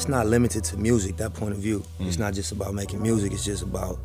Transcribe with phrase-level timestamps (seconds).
[0.00, 1.18] it's not limited to music.
[1.18, 2.06] That point of view, mm.
[2.06, 3.32] it's not just about making music.
[3.32, 3.98] It's just about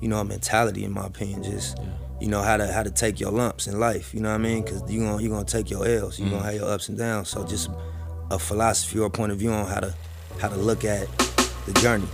[0.00, 1.42] you know a mentality, in my opinion.
[1.42, 1.84] Just yeah.
[2.18, 4.14] you know how to how to take your lumps in life.
[4.14, 4.62] You know what I mean?
[4.62, 6.18] Because you gonna you gonna take your L's.
[6.18, 6.30] You mm.
[6.30, 7.28] gonna have your ups and downs.
[7.28, 7.68] So just
[8.30, 9.94] a philosophy or a point of view on how to
[10.40, 11.06] how to look at
[11.66, 12.08] the journey.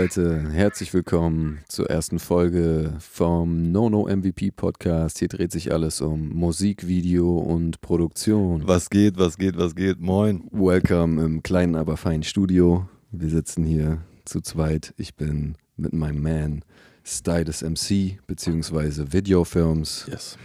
[0.00, 5.18] Leute, herzlich willkommen zur ersten Folge vom No No MVP Podcast.
[5.18, 8.66] Hier dreht sich alles um Musik, Video und Produktion.
[8.66, 10.00] Was geht, was geht, was geht?
[10.00, 10.48] Moin.
[10.52, 12.88] Welcome im kleinen, aber feinen Studio.
[13.10, 14.94] Wir sitzen hier zu zweit.
[14.96, 16.64] Ich bin mit meinem Man
[17.04, 19.12] Stylus MC bzw.
[19.12, 20.38] Videofilms yes.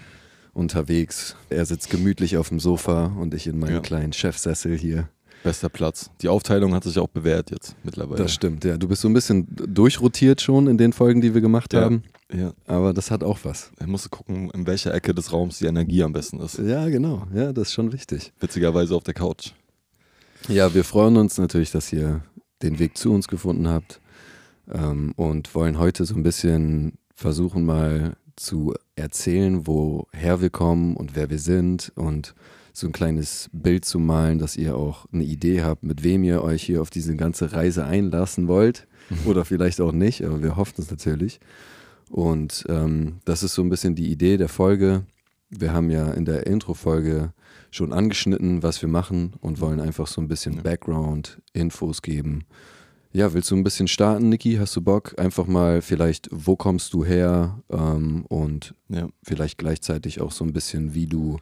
[0.53, 1.37] unterwegs.
[1.49, 3.79] Er sitzt gemütlich auf dem Sofa und ich in meinem ja.
[3.79, 5.07] kleinen Chefsessel hier.
[5.45, 6.09] Bester Platz.
[6.21, 8.23] Die Aufteilung hat sich auch bewährt jetzt mittlerweile.
[8.23, 8.77] Das stimmt, ja.
[8.77, 12.01] Du bist so ein bisschen durchrotiert schon in den Folgen, die wir gemacht ja, haben.
[12.33, 12.53] Ja.
[12.65, 13.69] Aber das hat auch was.
[13.79, 16.57] Ich musste gucken, in welcher Ecke des Raums die Energie am besten ist.
[16.57, 17.27] Ja, genau.
[17.31, 18.33] Ja, das ist schon wichtig.
[18.39, 19.51] Witzigerweise auf der Couch.
[20.47, 22.21] Ja, wir freuen uns natürlich, dass ihr
[22.63, 24.01] den Weg zu uns gefunden habt
[24.73, 31.15] ähm, und wollen heute so ein bisschen versuchen, mal zu erzählen, woher wir kommen und
[31.15, 32.33] wer wir sind und
[32.77, 36.43] so ein kleines Bild zu malen, dass ihr auch eine Idee habt, mit wem ihr
[36.43, 38.87] euch hier auf diese ganze Reise einlassen wollt.
[39.09, 39.27] Mhm.
[39.27, 41.39] Oder vielleicht auch nicht, aber wir hoffen es natürlich.
[42.09, 45.05] Und ähm, das ist so ein bisschen die Idee der Folge.
[45.49, 47.33] Wir haben ja in der Intro-Folge
[47.71, 50.61] schon angeschnitten, was wir machen und wollen einfach so ein bisschen.
[50.61, 52.45] Background, Infos geben.
[53.13, 54.55] Ja, willst du ein bisschen starten, Niki?
[54.55, 55.17] Hast du Bock?
[55.17, 57.61] Einfach mal vielleicht, wo kommst du her?
[57.69, 59.07] Ähm, und ja.
[59.23, 61.37] vielleicht gleichzeitig auch so ein bisschen, wie du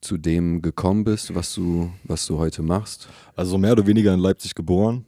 [0.00, 3.08] zu dem gekommen bist, was du, was du heute machst?
[3.34, 5.04] Also mehr oder weniger in Leipzig geboren.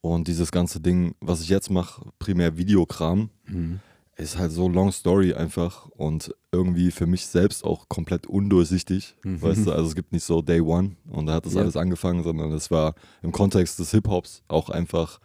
[0.00, 3.80] Und dieses ganze Ding, was ich jetzt mache, primär Videokram, mhm.
[4.16, 9.16] ist halt so long story einfach und irgendwie für mich selbst auch komplett undurchsichtig.
[9.24, 9.40] Mhm.
[9.40, 11.62] Weißt du, also es gibt nicht so Day One und da hat das ja.
[11.62, 15.20] alles angefangen, sondern es war im Kontext des Hip-Hops auch einfach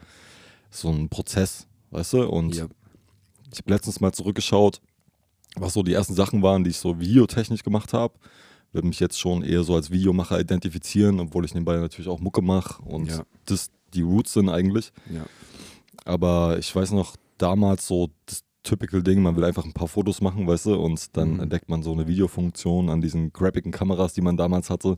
[0.71, 2.29] so ein Prozess, weißt du?
[2.29, 2.67] Und ja.
[3.51, 4.81] ich habe letztens mal zurückgeschaut,
[5.57, 8.13] was so die ersten Sachen waren, die ich so videotechnisch gemacht habe
[8.71, 12.41] würde mich jetzt schon eher so als Videomacher identifizieren, obwohl ich nebenbei natürlich auch Mucke
[12.41, 13.23] mache und ja.
[13.45, 14.91] das die Roots sind eigentlich.
[15.11, 15.25] Ja.
[16.05, 20.21] Aber ich weiß noch, damals so das typical Ding, man will einfach ein paar Fotos
[20.21, 21.39] machen, weißt du, und dann mhm.
[21.41, 24.97] entdeckt man so eine Videofunktion an diesen graphigen Kameras, die man damals hatte.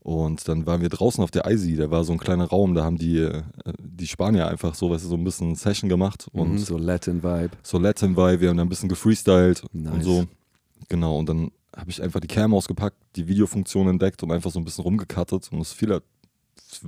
[0.00, 2.84] Und dann waren wir draußen auf der ISI, da war so ein kleiner Raum, da
[2.84, 3.42] haben die, äh,
[3.78, 6.26] die Spanier einfach so, weißt du, so ein bisschen Session gemacht.
[6.32, 7.50] Und mhm, so Latin Vibe.
[7.62, 9.92] So Latin Vibe, wir haben da ein bisschen gefreestylt nice.
[9.92, 10.26] und so.
[10.88, 14.58] Genau, und dann habe ich einfach die Cam ausgepackt, die Videofunktion entdeckt und einfach so
[14.58, 15.50] ein bisschen rumgekattet.
[15.52, 16.00] Und es fiel,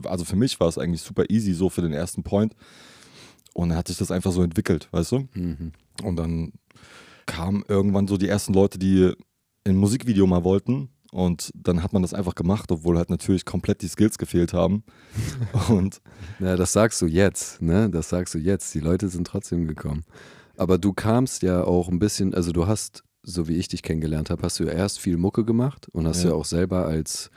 [0.05, 2.55] also für mich war es eigentlich super easy so für den ersten Point.
[3.55, 5.29] Und dann hat sich das einfach so entwickelt, weißt du?
[5.35, 5.73] Mhm.
[6.03, 6.53] Und dann
[7.27, 9.13] kamen irgendwann so die ersten Leute, die
[9.65, 10.89] ein Musikvideo mal wollten.
[11.13, 14.83] Und dann hat man das einfach gemacht, obwohl halt natürlich komplett die Skills gefehlt haben.
[15.69, 16.01] Und
[16.41, 17.91] ja, das sagst du jetzt, ne?
[17.91, 18.75] Das sagst du jetzt.
[18.75, 20.05] Die Leute sind trotzdem gekommen.
[20.57, 24.31] Aber du kamst ja auch ein bisschen, also du hast so wie ich dich kennengelernt
[24.31, 27.31] habe, hast du ja erst viel Mucke gemacht und hast ja, ja auch selber als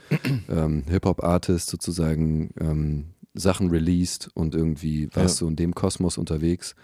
[0.50, 5.46] ähm, Hip-Hop-Artist sozusagen ähm, Sachen released und irgendwie warst ja.
[5.46, 6.76] du in dem Kosmos unterwegs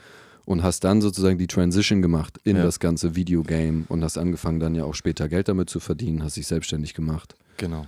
[0.45, 2.63] und hast dann sozusagen die Transition gemacht in ja.
[2.63, 6.37] das ganze Videogame und hast angefangen dann ja auch später Geld damit zu verdienen, hast
[6.37, 7.35] dich selbstständig gemacht.
[7.57, 7.85] Genau.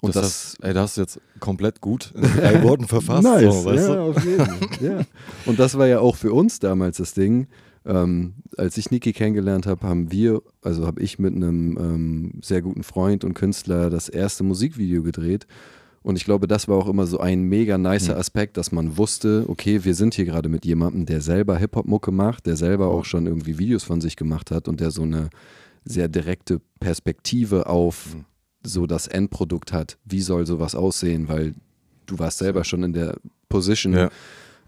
[0.00, 3.22] Und das, das, ey, das hast jetzt komplett gut in drei Worten verfasst.
[3.22, 4.02] nice, so, ja, du?
[4.02, 4.58] auf jeden Fall.
[4.80, 5.00] ja.
[5.46, 7.46] Und das war ja auch für uns damals das Ding.
[7.84, 12.62] Ähm, als ich Niki kennengelernt habe, haben wir, also habe ich mit einem ähm, sehr
[12.62, 15.46] guten Freund und Künstler das erste Musikvideo gedreht.
[16.02, 18.20] Und ich glaube, das war auch immer so ein mega nicer mhm.
[18.20, 22.46] Aspekt, dass man wusste, okay, wir sind hier gerade mit jemandem, der selber Hip-Hop-Mucke macht,
[22.46, 25.30] der selber auch schon irgendwie Videos von sich gemacht hat und der so eine
[25.84, 28.24] sehr direkte Perspektive auf mhm.
[28.64, 29.98] so das Endprodukt hat.
[30.04, 31.28] Wie soll sowas aussehen?
[31.28, 31.54] Weil
[32.06, 33.16] du warst selber schon in der
[33.48, 33.92] Position.
[33.94, 34.10] Ja.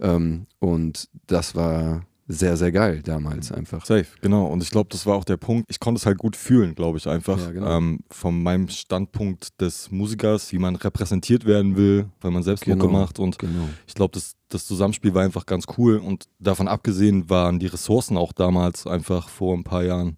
[0.00, 3.84] Ähm, und das war sehr, sehr geil damals einfach.
[3.84, 4.46] Safe, genau.
[4.46, 5.66] Und ich glaube, das war auch der Punkt.
[5.68, 7.38] Ich konnte es halt gut fühlen, glaube ich, einfach.
[7.38, 7.76] Ja, genau.
[7.76, 12.76] ähm, von meinem Standpunkt des Musikers, wie man repräsentiert werden will, weil man selbst genau,
[12.76, 13.18] Mucke macht.
[13.18, 13.68] Und genau.
[13.86, 15.98] ich glaube, das, das Zusammenspiel war einfach ganz cool.
[15.98, 20.16] Und davon abgesehen waren die Ressourcen auch damals einfach vor ein paar Jahren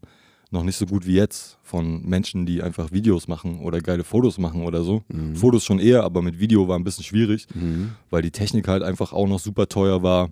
[0.53, 4.39] noch nicht so gut wie jetzt von Menschen, die einfach Videos machen oder geile Fotos
[4.39, 5.03] machen oder so.
[5.09, 5.35] Mhm.
[5.35, 7.95] Fotos schon eher, aber mit Video war ein bisschen schwierig, mhm.
[8.11, 10.31] weil die Technik halt einfach auch noch super teuer war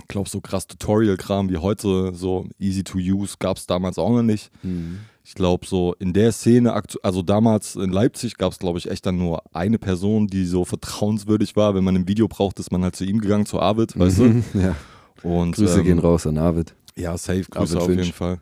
[0.00, 4.10] Ich glaube, so krass Tutorial-Kram wie heute, so easy to use, gab es damals auch
[4.10, 4.50] noch nicht.
[4.62, 5.00] Mhm.
[5.22, 9.06] Ich glaube, so in der Szene, also damals in Leipzig gab es, glaube ich, echt
[9.06, 11.74] dann nur eine Person, die so vertrauenswürdig war.
[11.74, 14.24] Wenn man ein Video braucht, ist man halt zu ihm gegangen, zu Arvid, weißt du?
[14.24, 14.44] Mhm.
[14.54, 14.74] Ja.
[15.22, 16.74] Und, Grüße ähm, gehen raus an Arvid.
[16.96, 18.00] Ja, safe, Grüße Arvid auf Finch.
[18.06, 18.40] jeden Fall.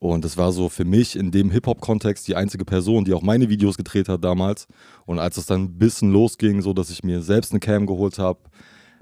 [0.00, 3.48] Und das war so für mich in dem Hip-Hop-Kontext die einzige Person, die auch meine
[3.48, 4.66] Videos gedreht hat damals.
[5.04, 8.18] Und als es dann ein bisschen losging, so dass ich mir selbst eine Cam geholt
[8.18, 8.40] habe,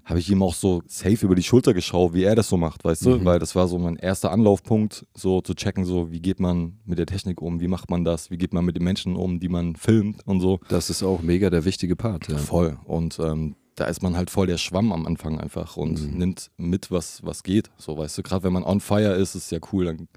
[0.09, 2.83] habe ich ihm auch so safe über die Schulter geschaut, wie er das so macht,
[2.85, 3.11] weißt du?
[3.19, 3.25] Mhm.
[3.27, 6.99] Weil das war so mein erster Anlaufpunkt, so zu checken, so wie geht man mit
[6.99, 9.49] der Technik um, wie macht man das, wie geht man mit den Menschen um, die
[9.51, 10.61] man filmt und so.
[10.69, 12.29] Das ist auch mega der wichtige Part.
[12.29, 12.39] Ja.
[12.39, 12.79] Voll.
[12.85, 16.19] Und ähm, da ist man halt voll der Schwamm am Anfang einfach und Mhm.
[16.19, 17.71] nimmt mit, was, was geht.
[17.77, 20.09] So, weißt du, gerade wenn man on fire ist, ist ja cool, dann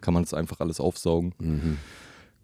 [0.00, 1.34] kann man das einfach alles aufsaugen.
[1.38, 1.76] Mhm.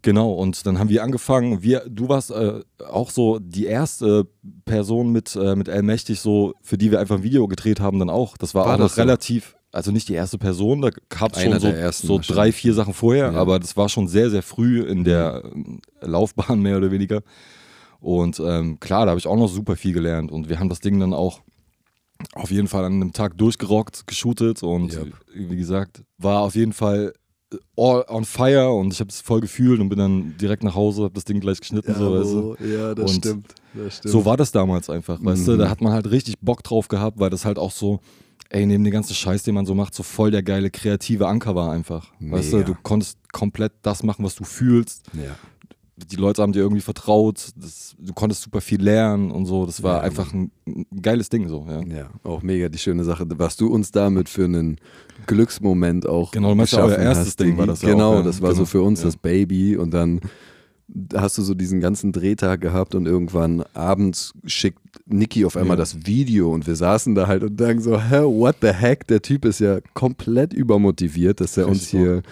[0.02, 1.62] Genau, und dann haben wir angefangen.
[1.62, 4.26] Wir, du warst äh, auch so die erste
[4.64, 8.08] Person mit, äh, mit Allmächtig, so, für die wir einfach ein Video gedreht haben, dann
[8.10, 8.36] auch.
[8.38, 9.00] Das war, War auch das noch so?
[9.02, 12.72] relativ, also nicht die erste Person, da gab es schon so, ersten so drei, vier
[12.72, 13.38] Sachen vorher, Ja.
[13.38, 15.42] aber das war schon sehr, sehr früh in der
[16.00, 17.20] äh, Laufbahn mehr oder weniger.
[18.00, 20.80] Und ähm, klar, da habe ich auch noch super viel gelernt und wir haben das
[20.80, 21.40] Ding dann auch
[22.34, 25.12] auf jeden Fall an einem Tag durchgerockt, geshootet und Yep.
[25.34, 27.12] wie gesagt, war auf jeden Fall
[27.76, 31.02] all on fire und ich habe es voll gefühlt und bin dann direkt nach Hause,
[31.04, 31.94] habe das Ding gleich geschnitten.
[31.94, 32.56] so, weißt du?
[32.66, 33.54] ja, das Und stimmt.
[33.74, 34.12] Das stimmt.
[34.12, 35.58] so war das damals einfach, weißt du, Mhm.
[35.58, 38.00] da hat man halt richtig Bock drauf gehabt, weil das halt auch so,
[38.50, 41.54] ey, neben dem ganzen Scheiß, den man so macht, so voll der geile kreative Anker
[41.54, 42.12] war einfach.
[42.20, 42.68] Weißt du, Mega.
[42.68, 45.04] du konntest komplett das machen, was du fühlst.
[45.14, 45.36] ja.
[46.08, 49.66] Die Leute haben dir irgendwie vertraut, das, du konntest super viel lernen und so.
[49.66, 51.82] Das war Ja, einfach ein, ein geiles Ding so, ja.
[51.82, 54.78] ja, auch mega die schöne Sache, was du uns damit für einen
[55.26, 58.16] Glücksmoment auch Genau, du meinst ja, euer erstes hast, Ding war das ja Genau, auch,
[58.18, 58.22] ja.
[58.22, 58.66] das war so Genau.
[58.66, 60.20] für uns das Baby und dann
[61.14, 65.82] hast du so diesen ganzen Drehtag gehabt und irgendwann abends schickt Niki auf einmal Ja.
[65.82, 69.22] das Video und wir saßen da halt und denken so, hä, what the heck, der
[69.22, 72.22] Typ ist ja komplett übermotiviert, dass er uns hier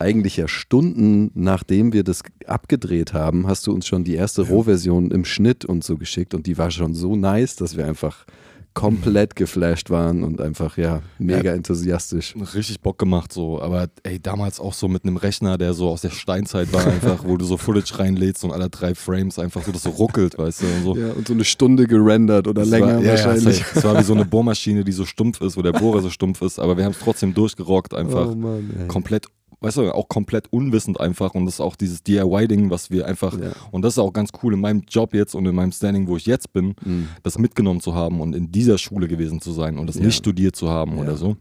[0.00, 5.10] eigentlich ja Stunden nachdem wir das abgedreht haben, hast du uns schon die erste Rohversion
[5.10, 8.24] im Schnitt und so geschickt und die war schon so nice, dass wir einfach
[8.72, 11.54] komplett geflasht waren und einfach ja mega Ja.
[11.56, 12.36] enthusiastisch.
[12.54, 16.02] richtig Bock gemacht so, aber ey, damals auch so mit einem Rechner, der so aus
[16.02, 19.72] der Steinzeit war einfach, wo du so Footage reinlädst und alle drei Frames einfach so
[19.72, 20.96] das so ruckelt, weißt du, und so.
[20.96, 23.58] Ja, und so eine Stunde gerendert oder Das länger war, ja, wahrscheinlich.
[23.58, 26.08] Ja, es war wie so eine Bohrmaschine, die so stumpf ist, wo der Bohrer so
[26.08, 28.28] stumpf ist, aber wir haben es trotzdem durchgerockt einfach.
[28.30, 29.26] Oh Mann, komplett,
[29.60, 33.38] weißt du, auch komplett unwissend einfach und das ist auch dieses DIY-Ding, was wir einfach,
[33.38, 33.52] Ja.
[33.70, 36.16] und das ist auch ganz cool in meinem Job jetzt und in meinem Standing, wo
[36.16, 37.08] ich jetzt bin, Mhm.
[37.22, 40.02] das mitgenommen zu haben und in dieser Schule gewesen zu sein und das Ja.
[40.04, 41.02] nicht studiert zu haben Ja.
[41.02, 41.36] oder so.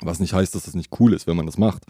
[0.00, 1.82] Was nicht heißt, dass das nicht cool ist, wenn man das macht.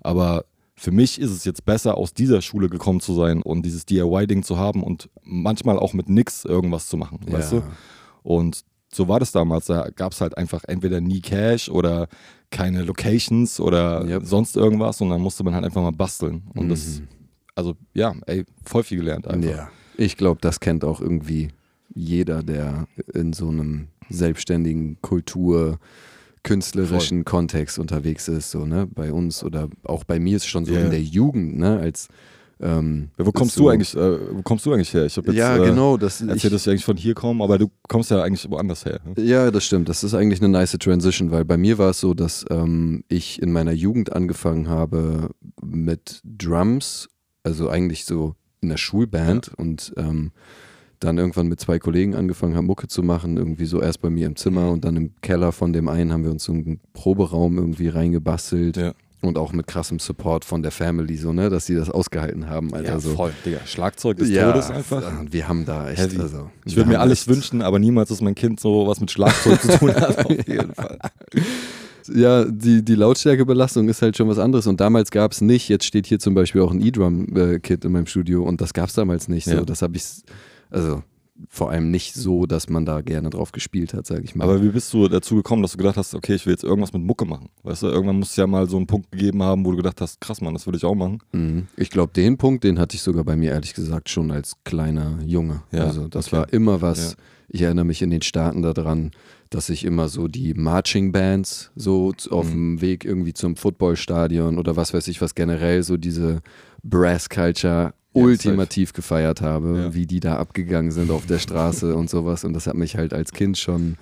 [0.00, 3.86] Aber für mich ist es jetzt besser, aus dieser Schule gekommen zu sein und dieses
[3.86, 7.62] DIY-Ding zu haben und manchmal auch mit nix irgendwas zu machen, weißt du?
[8.24, 8.62] Und
[8.94, 9.66] so war das damals.
[9.66, 12.08] Da gab es halt einfach entweder nie Cash oder
[12.50, 14.22] keine Locations oder Yep.
[14.26, 16.42] sonst irgendwas und dann musste man halt einfach mal basteln.
[16.54, 17.08] Und das, Mhm.
[17.54, 19.50] also ja, ey, voll viel gelernt einfach.
[19.50, 19.70] Ja.
[19.96, 21.48] Ich glaube, das kennt auch irgendwie
[21.94, 25.78] jeder, der in so einem selbstständigen Kultur
[26.42, 30.72] künstlerischen Kontext unterwegs ist, so, ne, bei uns oder auch bei mir ist schon so
[30.74, 30.80] Ja.
[30.80, 32.08] in der Jugend, ne, als
[32.62, 35.04] ähm, Ja, wo kommst so, du eigentlich, äh, wo kommst du eigentlich her?
[35.04, 37.42] Ich habe jetzt Ja, äh, genau, das erzählt, ich, dass ich eigentlich von hier komme,
[37.42, 39.00] aber du kommst ja eigentlich woanders her.
[39.04, 39.22] ne?
[39.22, 39.88] Ja, das stimmt.
[39.88, 43.42] Das ist eigentlich eine nice Transition, weil bei mir war es so, dass ähm, ich
[43.42, 45.30] in meiner Jugend angefangen habe
[45.62, 47.08] mit Drums,
[47.42, 50.30] also eigentlich so in der Schulband und ähm,
[51.00, 54.26] dann irgendwann mit zwei Kollegen angefangen habe, Mucke zu machen, irgendwie so erst bei mir
[54.26, 57.58] im Zimmer und dann im Keller von dem einen haben wir uns so einen Proberaum
[57.58, 58.92] irgendwie reingebastelt Ja.
[59.22, 62.74] Und auch mit krassem Support von der Family, so, ne, dass sie das ausgehalten haben.
[62.74, 63.10] Alter, so.
[63.14, 63.58] voll, Digga.
[63.64, 65.02] Schlagzeug des Ja, Todes einfach.
[65.30, 66.20] Wir haben da echt, Heavy.
[66.20, 66.50] also.
[66.64, 69.78] Ich würde mir alles wünschen, aber niemals, dass mein Kind so was mit Schlagzeug zu
[69.78, 70.26] tun hat.
[70.26, 70.98] Auf jeden Fall.
[72.12, 74.66] Ja, die, die Lautstärkebelastung ist halt schon was anderes.
[74.66, 78.06] Und damals gab es nicht, jetzt steht hier zum Beispiel auch ein E-Drum-Kit in meinem
[78.06, 79.44] Studio und das gab es damals nicht.
[79.44, 79.52] So.
[79.52, 79.62] Ja.
[79.62, 80.02] Das habe ich,
[80.68, 81.04] also
[81.48, 84.44] vor allem nicht so, dass man da gerne drauf gespielt hat, sage ich mal.
[84.44, 86.92] Aber wie bist du dazu gekommen, dass du gedacht hast, okay, ich will jetzt irgendwas
[86.92, 87.48] mit Mucke machen?
[87.62, 90.00] Weißt du, irgendwann muss es ja mal so einen Punkt gegeben haben, wo du gedacht
[90.00, 91.18] hast, krass, Mann, das würde ich auch machen.
[91.32, 91.66] Mhm.
[91.76, 95.18] Ich glaube, den Punkt, den hatte ich sogar bei mir ehrlich gesagt schon als kleiner
[95.24, 95.62] Junge.
[95.72, 96.36] Ja, also das okay.
[96.36, 97.12] war immer was.
[97.12, 97.16] Ja.
[97.54, 99.10] Ich erinnere mich in den Staaten daran,
[99.50, 102.50] dass ich immer so die Marching Bands so auf Mhm.
[102.78, 106.40] dem Weg irgendwie zum Footballstadion oder was weiß ich was generell so diese
[106.82, 109.94] Brass Culture Ja, ultimativ gefeiert habe, Ja.
[109.94, 113.14] wie die da abgegangen sind auf der Straße und sowas und das hat mich halt
[113.14, 113.96] als Kind schon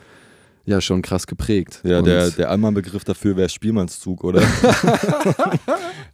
[0.67, 1.81] ja schon krass geprägt.
[1.85, 4.43] Ja, und der, der Allmann-Begriff dafür wäre Spielmannszug, oder?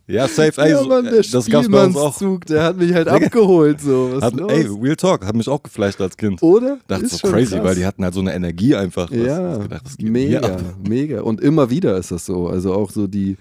[0.09, 2.15] Ja, safe, ey, ja, Mann, der das gab's bei uns auch.
[2.15, 3.81] Spielmannszug, der hat mich halt abgeholt.
[3.81, 4.11] So.
[4.15, 4.53] Was Hat, los?
[4.53, 6.41] ey, Real Talk, hat mich auch geflasht als Kind.
[6.45, 6.79] Oder?
[6.87, 7.65] Dachte Ist so crazy, krass.
[7.65, 9.11] weil die hatten halt so eine Energie einfach.
[9.11, 11.23] Was, Ja, gedacht, mega, mega.
[11.23, 12.47] Und immer wieder ist das so.
[12.47, 13.37] Also auch so die,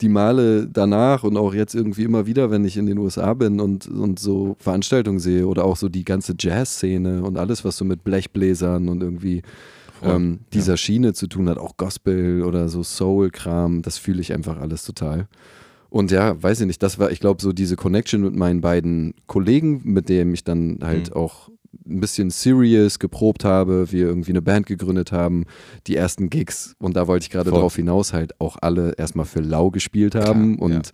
[0.00, 3.60] die Male danach und auch jetzt irgendwie immer wieder, wenn ich in den USA bin
[3.60, 7.84] und, und so Veranstaltungen sehe oder auch so die ganze Jazz-Szene und alles, was so
[7.84, 9.42] mit Blechbläsern und irgendwie
[10.02, 14.58] ähm, dieser Schiene zu tun hat, auch Gospel oder so Soul-Kram, das fühle ich einfach
[14.58, 15.28] alles total.
[15.90, 19.12] Und ja, weiß ich nicht, das war, ich glaube, so diese Connection mit meinen beiden
[19.26, 21.16] Kollegen, mit denen ich dann halt Mhm.
[21.16, 21.50] auch
[21.86, 25.44] ein bisschen serious geprobt habe, wir irgendwie eine Band gegründet haben,
[25.86, 29.40] die ersten Gigs, und da wollte ich gerade drauf hinaus, halt auch alle erstmal für
[29.40, 30.90] lau gespielt haben Klar, und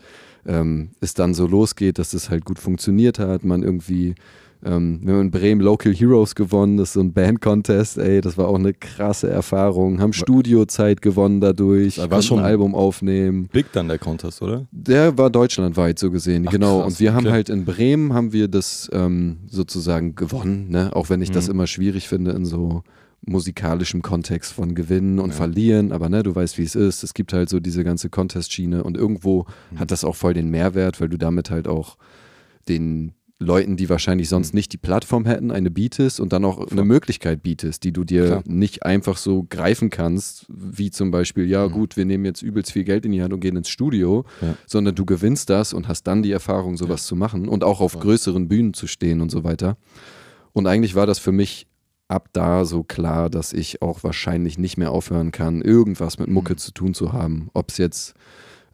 [0.46, 4.14] ähm, es dann so losgeht, dass es halt gut funktioniert hat, man irgendwie
[4.66, 8.36] ähm, wir haben in Bremen Local Heroes gewonnen, das ist so ein Band-Contest, ey, das
[8.36, 10.00] war auch eine krasse Erfahrung.
[10.00, 13.48] Haben Studiozeit gewonnen dadurch, Da war schon- ein Album aufnehmen.
[13.52, 14.66] Big dann der Contest, oder?
[14.72, 16.80] Der war deutschlandweit so gesehen, Ach, genau.
[16.80, 17.32] krass, und wir haben okay.
[17.32, 20.94] halt in Bremen haben wir das ähm, sozusagen gewonnen, ne?
[20.94, 21.54] Auch wenn ich das Mhm.
[21.54, 22.82] immer schwierig finde in so
[23.28, 25.36] musikalischem Kontext von Gewinnen und Ja.
[25.36, 27.02] Verlieren, aber ne, du weißt, wie es ist.
[27.02, 29.80] Es gibt halt so diese ganze Contest-Schiene und irgendwo Mhm.
[29.80, 31.96] hat das auch voll den Mehrwert, weil du damit halt auch
[32.68, 36.84] den Leuten, die wahrscheinlich sonst nicht die Plattform hätten, eine bietest und dann auch eine.
[36.84, 38.42] Möglichkeit bietest, die du dir Klar.
[38.46, 41.72] nicht einfach so greifen kannst, wie zum Beispiel, ja Mhm.
[41.72, 44.56] gut, wir nehmen jetzt übelst viel Geld in die Hand und gehen ins Studio, Ja.
[44.66, 47.98] sondern du gewinnst das und hast dann die Erfahrung, sowas zu machen und auch auf
[47.98, 49.76] größeren Bühnen zu stehen und so weiter.
[50.54, 51.66] Und eigentlich war das für mich
[52.08, 56.54] ab da so klar, dass ich auch wahrscheinlich nicht mehr aufhören kann, irgendwas mit Mucke
[56.54, 56.58] Mhm.
[56.58, 57.50] zu tun zu haben.
[57.52, 58.14] Ob es jetzt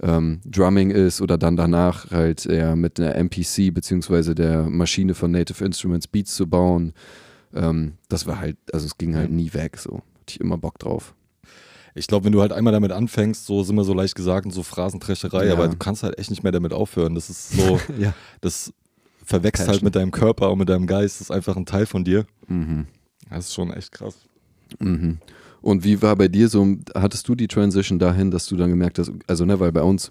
[0.02, 5.30] ähm, Drumming ist oder dann danach halt eher mit einer MPC beziehungsweise der Maschine von
[5.30, 6.92] Native Instruments Beats zu bauen.
[7.54, 9.96] Ähm, das war halt, also es ging halt nie weg so.
[9.96, 11.14] Hatte ich immer Bock drauf.
[11.94, 14.52] Ich glaube, wenn du halt einmal damit anfängst, so sind wir so leicht gesagt und
[14.52, 15.52] so Phrasenträscherei, Ja.
[15.52, 17.14] aber du kannst halt echt nicht mehr damit aufhören.
[17.14, 18.14] Das ist so, Ja.
[18.40, 18.72] das
[19.24, 21.16] verwächst halt mit deinem Körper und mit deinem Geist.
[21.20, 22.24] Das ist einfach ein Teil von dir.
[22.48, 22.86] Mhm.
[23.28, 24.16] Das ist schon echt krass.
[24.78, 25.18] Mhm.
[25.62, 28.98] Und wie war bei dir so, hattest du die Transition dahin, dass du dann gemerkt
[28.98, 30.10] hast, also ne, weil bei uns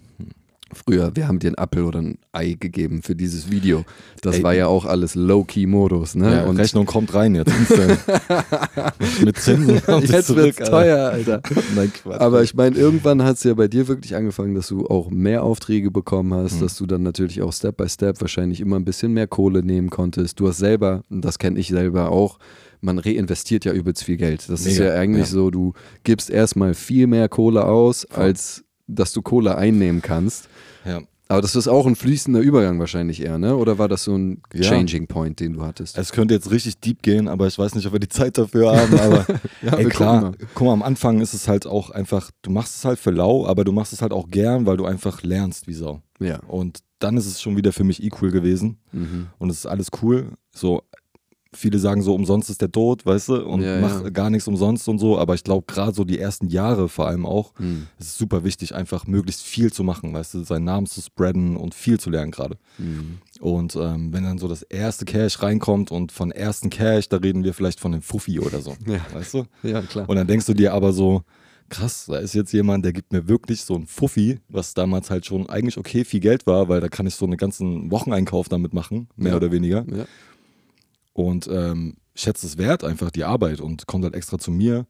[0.74, 3.84] früher, wir haben dir einen Apfel oder ein Ei gegeben für dieses Video.
[4.22, 4.42] Das Ey.
[4.42, 6.36] war ja auch alles Low-Key-Modus, ne?
[6.36, 7.52] Ja, und Rechnung kommt rein jetzt.
[9.24, 9.82] mit Zinsen.
[9.86, 11.42] kommt jetzt zurück, wird's teuer, Alter.
[11.74, 12.20] Nein, Quatsch.
[12.20, 15.42] Aber ich meine, irgendwann hat es ja bei dir wirklich angefangen, dass du auch mehr
[15.42, 16.60] Aufträge bekommen hast, Mhm.
[16.60, 19.90] dass du dann natürlich auch Step by Step wahrscheinlich immer ein bisschen mehr Kohle nehmen
[19.90, 20.40] konntest.
[20.40, 22.38] Du hast selber, und das kenne ich selber auch,
[22.82, 24.48] man reinvestiert ja übelst viel Geld.
[24.48, 25.32] Das ist Mega, ja eigentlich ja.
[25.32, 25.72] so, du
[26.04, 28.22] gibst erstmal viel mehr Kohle aus, Voll.
[28.24, 30.48] als dass du Kohle einnehmen kannst.
[30.84, 31.00] ja.
[31.28, 33.56] Aber das ist auch ein fließender Übergang wahrscheinlich eher, ne?
[33.56, 34.68] Oder war das so ein Ja.
[34.68, 35.96] Changing Point, den du hattest?
[35.96, 38.76] Es könnte jetzt richtig deep gehen, aber ich weiß nicht, ob wir die Zeit dafür
[38.76, 38.98] haben.
[39.00, 39.24] Aber
[39.62, 42.84] ja, ey, klar, guck mal, am Anfang ist es halt auch einfach, du machst es
[42.84, 45.72] halt für lau, aber du machst es halt auch gern, weil du einfach lernst wie
[45.72, 46.02] Sau.
[46.20, 46.38] Ja.
[46.48, 49.28] Und dann ist es schon wieder für mich equal gewesen Mhm.
[49.38, 50.32] und es ist alles cool.
[50.54, 50.82] So,
[51.54, 54.10] viele sagen so, umsonst ist der Tod, weißt du, und Ja, mach ja.
[54.10, 57.26] gar nichts umsonst und so, aber ich glaube, gerade so die ersten Jahre vor allem
[57.26, 57.86] auch, Mhm.
[57.98, 61.56] es ist super wichtig, einfach möglichst viel zu machen, weißt du, seinen Namen zu spreaden
[61.56, 62.56] und viel zu lernen gerade.
[62.78, 63.18] Mhm.
[63.40, 67.44] Und ähm, wenn dann so das erste Cash reinkommt und von ersten Cash, da reden
[67.44, 69.00] wir vielleicht von einem Fuffi oder so, Ja.
[69.12, 69.44] weißt du?
[69.62, 70.08] ja, klar.
[70.08, 71.22] Und dann denkst du dir aber so,
[71.68, 75.24] krass, da ist jetzt jemand, der gibt mir wirklich so ein Fuffi, was damals halt
[75.26, 78.74] schon eigentlich okay viel Geld war, weil da kann ich so einen ganzen Wocheneinkauf damit
[78.74, 79.36] machen, mehr Ja.
[79.36, 79.84] oder weniger.
[79.90, 80.04] Ja.
[81.12, 84.86] Und ähm, schätzt es wert, einfach die Arbeit und kommt halt extra zu mir.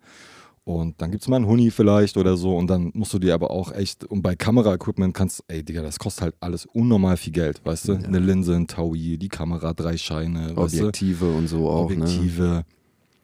[0.64, 2.56] Und dann gibt es mal einen Huni vielleicht oder so.
[2.56, 5.98] Und dann musst du dir aber auch echt, und bei Kameraequipment kannst, ey Digga, das
[5.98, 7.92] kostet halt alles unnormal viel Geld, weißt du?
[7.94, 7.98] Ja.
[8.00, 10.78] Eine Linse, ein Taui, die Kamera, drei Scheine, weißt du?
[10.78, 11.96] Objektive und so auch, ne?
[11.96, 12.64] Objektive.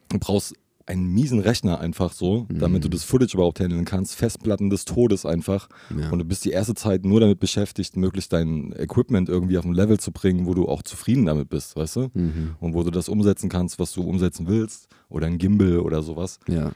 [0.08, 0.54] Du brauchst
[0.88, 4.14] einen miesen Rechner einfach so, damit du das Footage überhaupt handeln kannst.
[4.14, 5.68] Festplatten des Todes einfach.
[5.96, 6.10] Ja.
[6.10, 9.74] Und du bist die erste Zeit nur damit beschäftigt, möglichst dein Equipment irgendwie auf ein
[9.74, 12.10] Level zu bringen, wo du auch zufrieden damit bist, weißt du?
[12.14, 12.56] Mhm.
[12.58, 14.88] Und wo du das umsetzen kannst, was du umsetzen willst.
[15.10, 16.40] Oder ein Gimbal oder sowas.
[16.48, 16.72] Ja.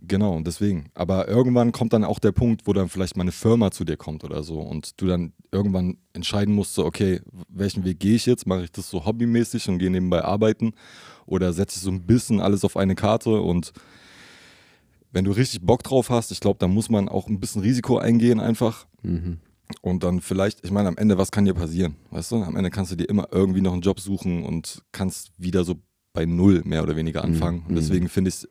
[0.00, 0.90] Genau, und deswegen.
[0.94, 3.96] Aber irgendwann kommt dann auch der Punkt, wo dann vielleicht mal eine Firma zu dir
[3.96, 8.26] kommt oder so und du dann irgendwann entscheiden musst, so, okay, welchen Weg gehe ich
[8.26, 8.46] jetzt?
[8.46, 10.72] Mache ich das so hobbymäßig und gehe nebenbei arbeiten
[11.26, 13.72] oder setze ich so ein bisschen alles auf eine Karte und
[15.10, 17.98] wenn du richtig Bock drauf hast, ich glaube, da muss man auch ein bisschen Risiko
[17.98, 18.86] eingehen einfach.
[19.02, 19.38] Mhm.
[19.82, 21.96] Und dann vielleicht, ich meine, am Ende, was kann dir passieren?
[22.10, 25.30] Weißt du, am Ende kannst du dir immer irgendwie noch einen Job suchen und kannst
[25.38, 25.76] wieder so
[26.12, 27.60] bei Null mehr oder weniger anfangen.
[27.60, 27.66] Mhm.
[27.68, 28.48] Und deswegen finde ich es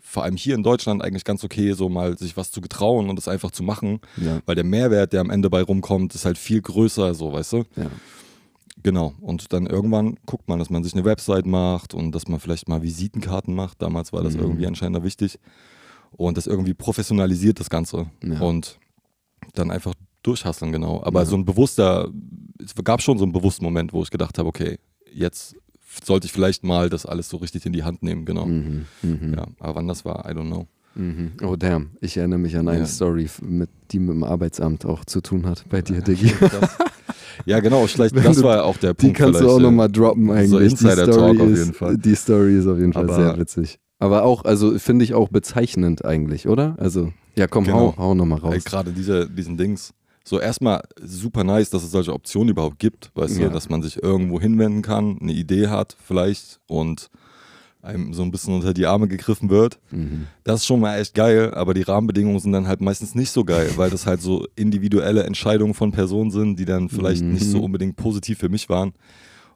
[0.00, 3.18] vor allem hier in Deutschland eigentlich ganz okay, so mal sich was zu getrauen und
[3.18, 4.00] es einfach zu machen.
[4.16, 4.40] Ja.
[4.46, 7.58] Weil der Mehrwert, der am Ende bei rumkommt, ist halt viel größer, so, weißt du?
[7.76, 7.90] Ja.
[8.82, 9.12] Genau.
[9.20, 12.68] Und dann irgendwann guckt man, dass man sich eine Website macht und dass man vielleicht
[12.68, 13.82] mal Visitenkarten macht.
[13.82, 14.40] Damals war das Mhm.
[14.40, 15.38] irgendwie anscheinend wichtig.
[16.12, 18.06] Und das irgendwie professionalisiert, das Ganze.
[18.24, 18.40] Ja.
[18.40, 18.78] Und
[19.54, 21.02] dann einfach durchhasseln, genau.
[21.02, 21.26] Aber Ja.
[21.26, 22.10] so ein bewusster,
[22.62, 24.78] es gab schon so einen bewussten Moment, wo ich gedacht habe, okay,
[25.12, 25.56] jetzt
[26.04, 28.46] sollte ich vielleicht mal das alles so richtig in die Hand nehmen, genau.
[28.46, 28.86] Mhm.
[29.02, 29.34] Mhm.
[29.36, 30.66] Ja, aber wann das war, I don't know.
[30.96, 31.32] Mhm.
[31.44, 32.86] Oh damn, ich erinnere mich an eine Ja.
[32.86, 36.32] Story, mit, die mit dem Arbeitsamt auch zu tun hat bei dir, Diggi.
[37.46, 39.16] Ja, genau, vielleicht, Wenn das du- war auch der Die Punkt.
[39.18, 40.50] kannst du auch äh, nochmal droppen eigentlich.
[40.50, 41.96] so die Insider-Talk Story auf ist, jeden Fall.
[41.96, 43.78] Die Story ist auf jeden Fall Aber- sehr witzig.
[43.98, 46.74] Aber auch, also finde ich auch bezeichnend eigentlich, oder?
[46.78, 47.76] Also, ja komm, Genau.
[47.78, 48.64] hau, hau nochmal raus.
[48.64, 49.92] Gerade diese, diesen Dings.
[50.30, 53.48] So erstmal super nice, dass es solche Optionen überhaupt gibt, weißt Ja.
[53.48, 57.10] du, dass man sich irgendwo hinwenden kann, eine Idee hat vielleicht und
[57.82, 59.80] einem so ein bisschen unter die Arme gegriffen wird.
[59.90, 60.28] Mhm.
[60.44, 63.42] Das ist schon mal echt geil, aber die Rahmenbedingungen sind dann halt meistens nicht so
[63.44, 67.58] geil, weil das halt so individuelle Entscheidungen von Personen sind, die dann vielleicht nicht so
[67.58, 67.64] Mhm.
[67.64, 68.92] unbedingt positiv für mich waren.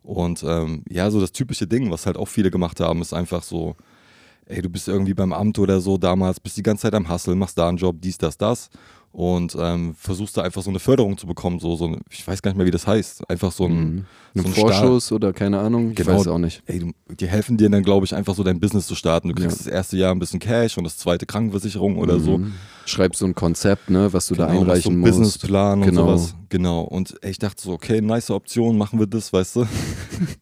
[0.02, 3.44] Und ähm, ja, so das typische Ding, was halt auch viele gemacht haben, ist einfach
[3.44, 3.76] so,
[4.46, 7.36] ey, du bist irgendwie beim Amt oder so damals, bist die ganze Zeit am Hustle,
[7.36, 8.70] machst da einen Job, dies, das, das
[9.16, 12.42] und ähm, versuchst da einfach so eine Förderung zu bekommen, so, so eine, ich weiß
[12.42, 14.04] gar nicht mehr, wie das heißt, einfach so ein, Mhm.
[14.34, 16.18] so Ein ein Staat- Vorschuss oder keine Ahnung, ich Genau.
[16.18, 16.62] weiß auch nicht.
[16.66, 19.28] ey, die helfen dir dann, glaube ich, einfach so dein Business zu starten.
[19.28, 19.64] Du kriegst Ja.
[19.64, 22.38] das erste Jahr ein bisschen Cash und das zweite Krankenversicherung oder so.
[22.38, 22.54] Mhm.
[22.86, 25.12] Schreibst so ein Konzept, ne, was du da Genau, so einreichen einen musst.
[25.12, 26.02] Businessplan Genau.
[26.12, 26.34] und sowas.
[26.50, 26.80] Genau.
[26.82, 29.66] Und ey, ich dachte so, okay, nice Option, machen wir das, weißt du?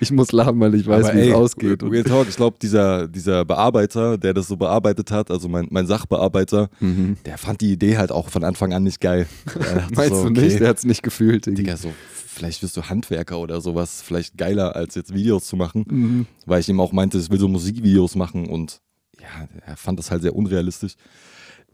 [0.00, 1.82] Ich muss lachen, weil ich weiß, wie es ausgeht.
[1.82, 5.86] Real Talk, ich glaube, dieser, dieser Bearbeiter, der das so bearbeitet hat, also mein, mein
[5.86, 7.16] Sachbearbeiter, Mhm.
[7.24, 9.26] der fand die Idee halt auch von Anfang an nicht geil.
[9.46, 10.60] Dachte Meinst so, du okay, nicht?
[10.60, 11.46] Der hat es nicht gefühlt.
[11.46, 15.84] Digga, so, vielleicht wirst du Handwerker oder sowas, vielleicht geiler als jetzt Videos zu machen.
[15.88, 16.26] Mhm.
[16.46, 18.80] weil ich ihm auch meinte, ich will so Musikvideos machen und
[19.20, 20.94] ja, er fand das halt sehr unrealistisch.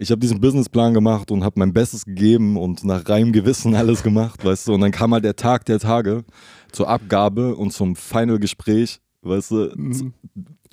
[0.00, 4.02] Ich habe diesen Businessplan gemacht und habe mein Bestes gegeben und nach reinem Gewissen alles
[4.02, 4.74] gemacht, weißt du.
[4.74, 6.24] Und dann kam halt der Tag der Tage
[6.70, 9.72] zur Abgabe und zum Final-Gespräch, weißt du.
[9.74, 10.14] Mhm.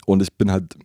[0.05, 0.75] Und ich bin halt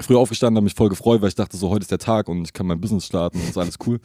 [0.00, 2.42] früh aufgestanden, habe mich voll gefreut, weil ich dachte, so heute ist der Tag und
[2.44, 4.00] ich kann mein Business starten und ist alles cool.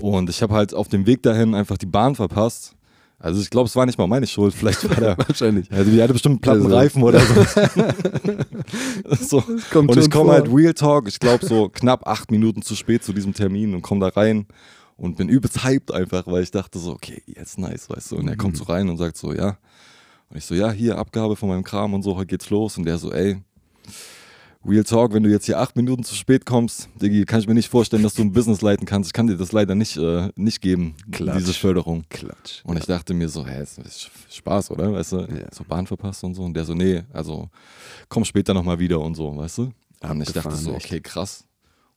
[0.00, 2.74] Und ich habe halt auf dem Weg dahin einfach die Bahn verpasst.
[3.18, 4.52] Also ich glaube, es war nicht mal meine Schuld.
[4.52, 5.70] Vielleicht war der Wahrscheinlich.
[5.70, 7.44] also die hatte bestimmt einen platten Also- Reifen oder so.
[9.40, 9.44] so.
[9.70, 13.04] kommt Und ich komme halt Real Talk, ich glaube so knapp acht Minuten zu spät
[13.04, 14.46] zu diesem Termin und komme da rein
[14.96, 18.16] und bin übelst hyped einfach, weil ich dachte so, okay, jetzt nice, weißt du.
[18.16, 18.38] Und er Mhm.
[18.38, 19.56] kommt so rein und sagt so, ja.
[20.30, 22.76] Und ich so, ja, hier Abgabe von meinem Kram und so, heute geht's los.
[22.78, 23.40] Und der so, ey,
[24.64, 27.54] Real Talk, wenn du jetzt hier acht Minuten zu spät kommst, Diggi, kann ich mir
[27.54, 29.08] nicht vorstellen, dass du ein Business leiten kannst.
[29.08, 31.38] Ich kann dir das leider nicht, äh, nicht geben, Klatsch.
[31.38, 32.04] diese Förderung.
[32.10, 32.60] Klatsch.
[32.64, 34.92] Und ich dachte mir so, hä, ist ist Spaß, oder?
[34.92, 35.48] Weißt du, Ja.
[35.52, 36.42] so Bahn verpasst und so.
[36.44, 37.48] Und der so, nee, also
[38.08, 39.72] komm später nochmal wieder und so, weißt du?
[40.02, 41.44] Und ich dachte so, okay, krass.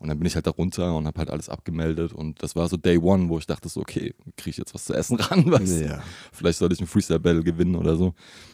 [0.05, 2.13] Und dann bin ich halt da runter und habe halt alles abgemeldet.
[2.13, 4.85] Und das war so Day One, wo ich dachte so, okay, kriege ich jetzt was
[4.85, 5.85] zu essen ran, weißt du?
[5.87, 6.03] Ja.
[6.31, 8.13] Vielleicht sollte ich ein Freestyle-Battle gewinnen oder so.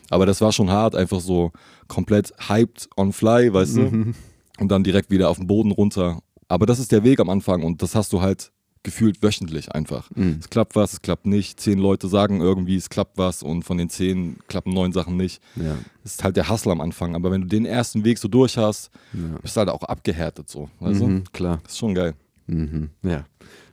[0.09, 1.51] Aber das war schon hart, einfach so
[1.89, 3.81] komplett hyped on fly, weißt du?
[3.81, 4.15] Mhm.
[4.59, 6.21] Und dann direkt wieder auf den Boden runter.
[6.47, 10.09] Aber das ist der Weg am Anfang und das hast du halt gefühlt wöchentlich einfach.
[10.15, 10.37] Mhm.
[10.39, 11.59] Es klappt was, es klappt nicht.
[11.59, 15.41] Zehn Leute sagen irgendwie, es klappt was und von den zehn klappen neun Sachen nicht.
[15.55, 15.77] Ja.
[16.03, 17.15] Das ist halt der Hustle am Anfang.
[17.15, 19.37] Aber wenn du den ersten Weg so durch hast, Ja.
[19.41, 20.69] bist du halt auch abgehärtet so.
[20.79, 20.85] Du?
[20.87, 21.59] Mhm, klar.
[21.63, 22.13] Das ist schon geil.
[22.47, 22.89] Mhm.
[23.03, 23.25] Ja.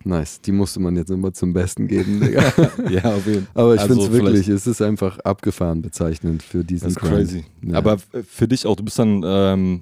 [0.05, 0.41] Nice.
[0.43, 2.43] Die musste man jetzt immer zum Besten geben, Digga.
[2.91, 3.63] ja, auf jeden Fall.
[3.65, 7.01] Aber ich Also finde es wirklich, es ist einfach abgefahren bezeichnend für diesen Das ist
[7.01, 7.13] Grind.
[7.15, 7.45] crazy.
[7.63, 7.79] Ja.
[7.79, 9.81] Aber für dich auch, du bist dann, ähm,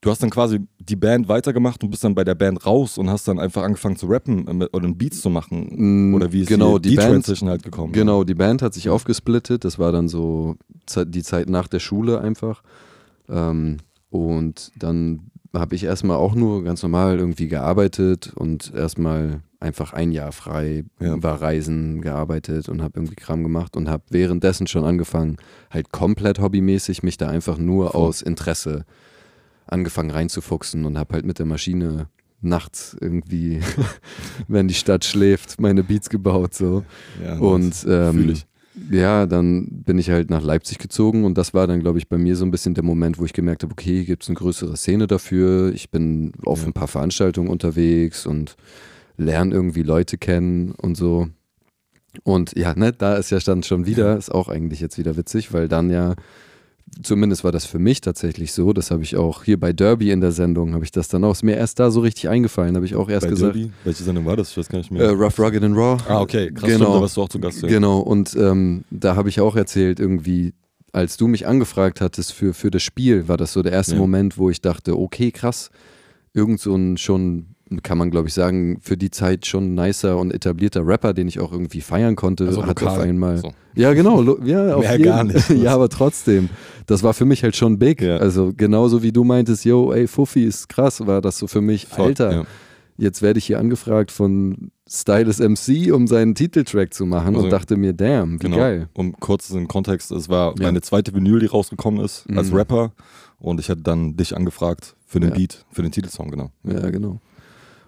[0.00, 3.10] du hast dann quasi die Band weitergemacht und bist dann bei der Band raus und
[3.10, 6.10] hast dann einfach angefangen zu rappen äh, oder Beats zu machen.
[6.10, 7.92] Mm, Oder wie ist genau, die, die Band- Transition halt gekommen?
[7.92, 9.64] Genau, die Band hat sich aufgesplittet.
[9.64, 10.56] Das war dann so
[11.06, 12.62] die Zeit nach der Schule einfach.
[13.28, 13.78] Ähm,
[14.10, 20.12] und dann habe ich erstmal auch nur ganz normal irgendwie gearbeitet und erstmal einfach ein
[20.12, 21.20] Jahr frei, Ja.
[21.22, 25.38] war reisen, gearbeitet und habe irgendwie Kram gemacht und habe währenddessen schon angefangen,
[25.70, 28.00] halt komplett hobbymäßig mich da einfach nur Voll.
[28.02, 28.84] aus Interesse
[29.66, 32.08] angefangen reinzufuchsen und habe halt mit der Maschine
[32.40, 33.60] nachts irgendwie,
[34.48, 36.84] wenn die Stadt schläft, meine Beats gebaut so.
[37.24, 37.38] Ja.
[37.38, 38.34] Und ähm,
[38.90, 42.18] ja, dann bin ich halt nach Leipzig gezogen und das war dann, glaube ich, bei
[42.18, 44.36] mir so ein bisschen der Moment, wo ich gemerkt habe, okay, hier gibt es eine
[44.36, 45.72] größere Szene dafür.
[45.72, 46.66] Ich bin auf Ja.
[46.66, 48.56] ein paar Veranstaltungen unterwegs und
[49.16, 51.28] lerne irgendwie Leute kennen und so.
[52.22, 55.52] Und ja, ne, da ist ja dann schon wieder, ist auch eigentlich jetzt wieder witzig,
[55.54, 56.14] weil dann ja,
[57.02, 60.20] zumindest war das für mich tatsächlich so, das habe ich auch hier bei Derby in
[60.20, 62.86] der Sendung, habe ich das dann auch, ist mir erst da so richtig eingefallen, habe
[62.86, 63.54] ich auch erst Bei gesagt.
[63.54, 63.72] Derby?
[63.84, 64.50] Welche Sendung war das?
[64.50, 65.02] Ich weiß gar nicht mehr.
[65.02, 65.98] Äh, Rough, Rugged and Raw.
[66.08, 66.50] ah, okay.
[66.52, 66.76] Krass, genau.
[66.76, 67.62] stimmt, da warst du auch zu Gast.
[67.62, 67.68] Ja.
[67.68, 70.54] Genau, und ähm, da habe ich auch erzählt, irgendwie,
[70.92, 73.98] als du mich angefragt hattest für, für das Spiel, war das so der erste Ja.
[73.98, 75.70] Moment, wo ich dachte, okay, krass,
[76.32, 80.32] irgend so ein schon, kann man glaube ich sagen, für die Zeit schon nicer und
[80.32, 83.00] etablierter Rapper, den ich auch irgendwie feiern konnte, Also hat auf lokal.
[83.08, 83.38] einmal.
[83.38, 83.52] So.
[83.74, 85.50] Ja, genau, ja, auf Mehr jeden gar nicht.
[85.50, 86.48] ja, aber trotzdem,
[86.86, 88.00] das war für mich halt schon big.
[88.02, 88.18] Ja.
[88.18, 91.86] Also genauso wie du meintest, yo, ey, Fuffi ist krass, war das so für mich,
[91.86, 92.44] Voll, Alter, Ja.
[92.98, 97.50] jetzt werde ich hier angefragt von Stylus MC, um seinen Titeltrack zu machen Also- und
[97.50, 98.58] dachte mir, damn, wie Genau.
[98.58, 98.88] geil.
[98.94, 100.62] Um kurz den Kontext, es war Ja.
[100.66, 102.56] meine zweite Vinyl, die rausgekommen ist, als Mhm.
[102.58, 102.92] Rapper.
[103.40, 105.32] Und ich hatte dann dich angefragt für den.
[105.32, 106.50] Beat, für den Titelsong, genau.
[106.62, 107.20] Ja, genau.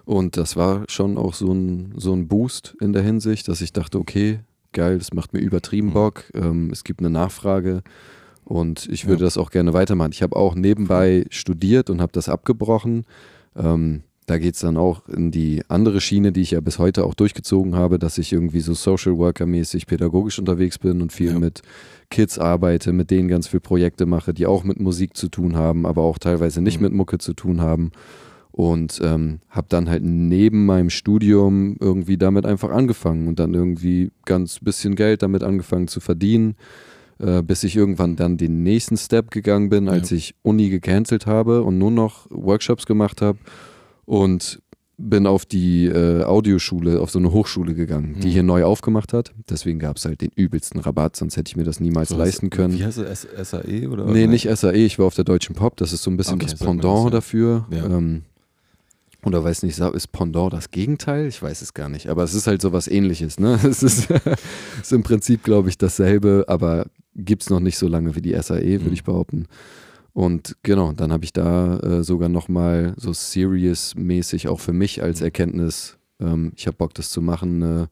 [0.05, 3.73] Und das war schon auch so ein, so ein Boost in der Hinsicht, dass ich
[3.73, 4.39] dachte, okay,
[4.71, 5.93] geil, das macht mir übertrieben Mhm.
[5.93, 6.23] Bock.
[6.33, 7.81] Ähm, es gibt eine Nachfrage
[8.43, 9.27] und ich würde Ja.
[9.27, 10.11] das auch gerne weitermachen.
[10.13, 13.05] Ich habe auch nebenbei studiert und habe das abgebrochen.
[13.55, 17.03] Ähm, da geht es dann auch in die andere Schiene, die ich ja bis heute
[17.03, 21.39] auch durchgezogen habe, dass ich irgendwie so Social Worker-mäßig pädagogisch unterwegs bin und viel Ja.
[21.39, 21.63] mit
[22.11, 25.87] Kids arbeite, mit denen ganz viele Projekte mache, die auch mit Musik zu tun haben,
[25.87, 26.83] aber auch teilweise nicht Mhm.
[26.83, 27.91] mit Mucke zu tun haben.
[28.59, 34.11] Und ähm, habe dann halt neben meinem Studium irgendwie damit einfach angefangen und dann irgendwie
[34.25, 36.55] ganz bisschen Geld damit angefangen zu verdienen,
[37.19, 40.17] äh, bis ich irgendwann dann den nächsten Step gegangen bin, als Ja.
[40.17, 43.37] ich Uni gecancelt habe und nur noch Workshops gemacht habe
[44.03, 44.61] und
[44.97, 48.31] bin auf die äh, Audioschule, auf so eine Hochschule gegangen, die Mhm.
[48.31, 49.31] hier neu aufgemacht hat.
[49.49, 52.49] Deswegen gab es halt den übelsten Rabatt, sonst hätte ich mir das niemals So, leisten
[52.49, 52.77] können.
[52.77, 53.25] Wie heißt es?
[53.41, 54.03] SAE oder?
[54.03, 56.47] Nee, nicht SAE, ich war auf der Deutschen Pop, das ist so ein bisschen Okay,
[56.51, 57.09] das Pendant das, ja.
[57.09, 57.65] dafür.
[57.71, 57.85] Ja.
[57.85, 58.23] Ähm,
[59.25, 61.27] oder weiß nicht, ist Pendant das Gegenteil?
[61.27, 63.39] Ich weiß es gar nicht, aber es ist halt so was ähnliches.
[63.39, 63.59] Ne?
[63.63, 64.09] Es ist,
[64.81, 68.33] ist im Prinzip, glaube ich, dasselbe, aber gibt es noch nicht so lange wie die
[68.41, 68.93] SAE, würde Mhm.
[68.93, 69.47] ich behaupten.
[70.13, 75.19] Und genau, dann habe ich da äh, sogar nochmal so serious-mäßig auch für mich als
[75.19, 75.25] Mhm.
[75.25, 77.87] Erkenntnis, ähm, ich habe Bock, das zu machen, äh,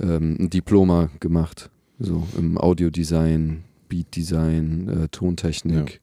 [0.00, 1.70] ähm, ein Diploma gemacht.
[1.98, 6.00] So im Audiodesign, Beatdesign, äh, Tontechnik.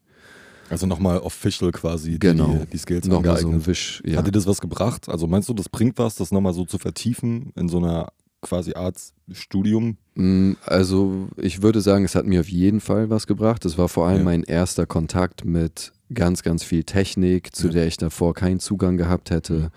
[0.70, 2.56] Also nochmal official quasi Genau.
[2.62, 4.02] die, die Skills Nochmal so ein Wisch.
[4.06, 4.16] Ja.
[4.18, 5.08] Hat dir das was gebracht?
[5.08, 8.08] Also meinst du, das bringt was, das nochmal so zu vertiefen in so einer
[8.40, 8.96] quasi Art
[9.32, 9.98] Studium?
[10.14, 13.64] Mm, Also ich würde sagen, es hat mir auf jeden Fall was gebracht.
[13.66, 14.24] Es war vor allem Ja.
[14.24, 17.72] mein erster Kontakt mit ganz, ganz viel Technik, zu Ja.
[17.74, 19.70] der ich davor keinen Zugang gehabt hätte.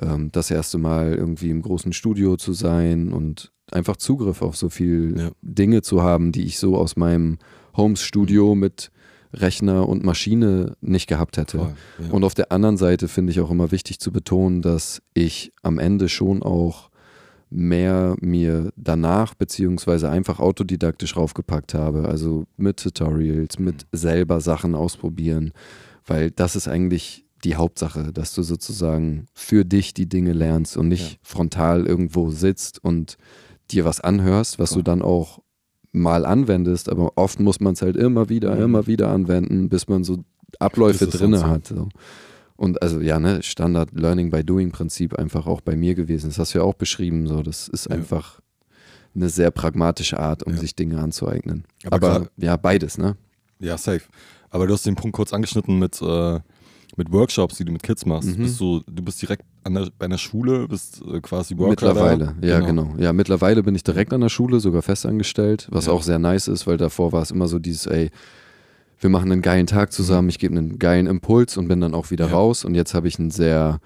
[0.00, 4.68] Ähm, das erste Mal irgendwie im großen Studio zu sein und einfach Zugriff auf so
[4.68, 5.30] viel Ja.
[5.42, 7.38] Dinge zu haben, die ich so aus meinem
[7.76, 8.90] Homes-Studio mit
[9.36, 11.58] Rechner und Maschine nicht gehabt hätte.
[11.58, 12.10] Voll, ja.
[12.10, 15.78] Und auf der anderen Seite finde ich auch immer wichtig zu betonen, dass ich am
[15.78, 16.90] Ende schon auch
[17.48, 22.08] mehr mir danach beziehungsweise einfach autodidaktisch raufgepackt habe.
[22.08, 25.52] Also mit Tutorials, mit selber Sachen ausprobieren,
[26.04, 30.88] weil das ist eigentlich die Hauptsache, dass du sozusagen für dich die Dinge lernst und
[30.88, 31.18] nicht Ja.
[31.22, 33.16] frontal irgendwo sitzt und
[33.70, 34.78] dir was anhörst, was Voll.
[34.82, 35.40] du dann auch
[35.96, 38.62] mal anwendest, aber oft muss man es halt immer wieder, Mhm.
[38.62, 40.24] immer wieder anwenden, bis man so
[40.58, 41.66] Abläufe drinne so- hat.
[41.66, 41.88] So.
[42.56, 46.28] Und also ja, ne, Standard Learning by Doing Prinzip einfach auch bei mir gewesen.
[46.28, 47.26] Das hast du ja auch beschrieben.
[47.26, 47.96] So, das ist Ja.
[47.96, 48.40] einfach
[49.14, 50.60] eine sehr pragmatische Art, um Ja.
[50.60, 51.64] sich Dinge anzueignen.
[51.84, 53.16] Aber Aber, klar- ja, beides, ne?
[53.58, 54.02] Ja, safe.
[54.50, 56.40] Aber du hast den Punkt kurz angeschnitten mit, äh,
[56.96, 58.28] mit Workshops, die du mit Kids machst.
[58.38, 58.42] Mhm.
[58.42, 62.34] Bist du, du bist direkt an der, bei einer Schule, bist äh, quasi Worker Mittlerweile,
[62.40, 62.94] ja, genau.
[62.98, 65.92] Ja, mittlerweile bin ich direkt an der Schule, sogar festangestellt, was Ja.
[65.92, 68.10] auch sehr nice ist, weil davor war es immer so dieses, ey,
[68.98, 72.10] wir machen einen geilen Tag zusammen, ich gebe einen geilen Impuls und bin dann auch
[72.10, 72.30] wieder Mhm.
[72.32, 72.36] Ja.
[72.38, 72.64] raus.
[72.64, 73.78] Und jetzt habe ich ein sehr,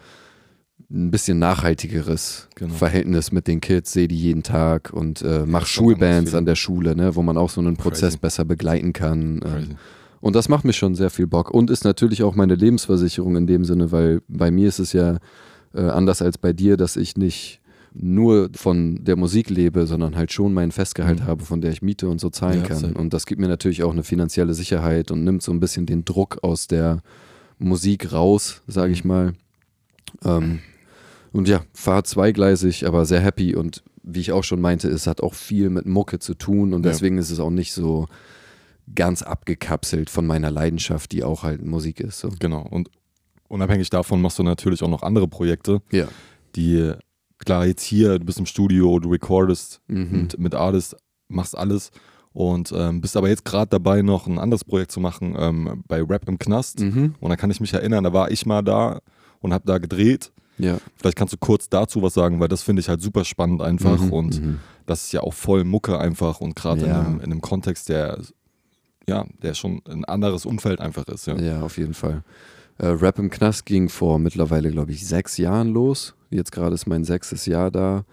[0.89, 2.75] ein bisschen nachhaltigeres Genau.
[2.75, 6.95] Verhältnis mit den Kids, sehe die jeden Tag und äh, mache Schulbands an der Schule,
[6.95, 8.19] ne, wo man auch so einen Prozess Crazy.
[8.19, 9.41] besser begleiten kann.
[9.41, 9.77] Crazy.
[10.21, 13.47] Und das macht mir schon sehr viel Bock und ist natürlich auch meine Lebensversicherung in
[13.47, 15.19] dem Sinne, weil bei mir ist es ja
[15.75, 17.61] äh, anders als bei dir, dass ich nicht
[17.95, 21.25] nur von der Musik lebe, sondern halt schon meinen Festgehalt Mhm.
[21.27, 22.79] habe, von der ich Miete und so zahlen Ja, kann.
[22.79, 22.95] safe.
[22.95, 26.05] Und das gibt mir natürlich auch eine finanzielle Sicherheit und nimmt so ein bisschen den
[26.05, 27.03] Druck aus der
[27.59, 29.09] Musik raus, sage ich Mhm.
[29.09, 29.33] mal.
[30.25, 30.61] Ähm,
[31.33, 35.21] und ja, fahr zweigleisig, aber sehr happy und wie ich auch schon meinte, es hat
[35.23, 36.91] auch viel mit Mucke zu tun und Ja.
[36.93, 38.07] deswegen ist es auch nicht so
[38.95, 42.19] ganz abgekapselt von meiner Leidenschaft, die auch halt Musik ist.
[42.21, 42.31] So.
[42.39, 42.67] Genau.
[42.69, 42.91] Und
[43.49, 46.07] unabhängig davon machst du natürlich auch noch andere Projekte, Ja.
[46.57, 46.93] die,
[47.39, 50.09] klar, jetzt hier, du bist im Studio, du recordest Mhm.
[50.13, 50.97] mit, mit Artists,
[51.29, 51.91] machst alles
[52.33, 56.03] und ähm, bist aber jetzt gerade dabei, noch ein anderes Projekt zu machen ähm, bei
[56.03, 56.81] Rap im Knast.
[56.81, 57.15] Mhm.
[57.21, 59.01] Und da kann ich mich erinnern, da war ich mal da
[59.41, 60.33] und habe da gedreht.
[60.59, 60.79] Ja.
[60.97, 63.99] Vielleicht kannst du kurz dazu was sagen, weil das finde ich halt super spannend einfach
[64.01, 64.59] Mhm, und mhm.
[64.87, 67.03] das ist ja auch voll Mucke einfach und gerade Ja.
[67.03, 68.19] in, in einem Kontext, der
[69.11, 71.27] ja, der schon ein anderes Umfeld einfach ist.
[71.27, 71.37] Ja.
[71.37, 72.23] Ja, auf jeden Fall.
[72.79, 76.15] Äh, Rap im Knast ging vor mittlerweile, glaube ich, sechs Jahren los.
[76.31, 78.05] Jetzt gerade ist mein sechstes Jahr da.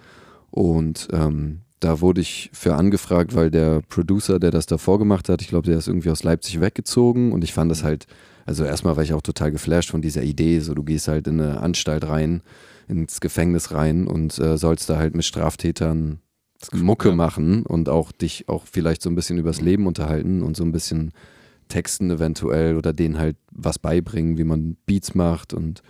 [0.50, 5.44] Und ähm, da wurde ich für angefragt, weil der Producer, der das davor gemacht hat,
[5.44, 7.32] ich glaube, der ist irgendwie aus Leipzig weggezogen.
[7.32, 8.08] Und ich fand das halt,
[8.48, 10.60] also erstmal war ich auch total geflasht von dieser Idee.
[10.62, 12.42] So, du gehst halt in eine Anstalt rein,
[12.88, 16.22] ins Gefängnis rein und äh, sollst da halt mit Straftätern
[16.74, 20.64] Mucke machen und auch dich auch vielleicht so ein bisschen übers Leben unterhalten und so
[20.64, 21.12] ein bisschen
[21.68, 25.82] texten eventuell oder denen halt was beibringen, wie man Beats macht und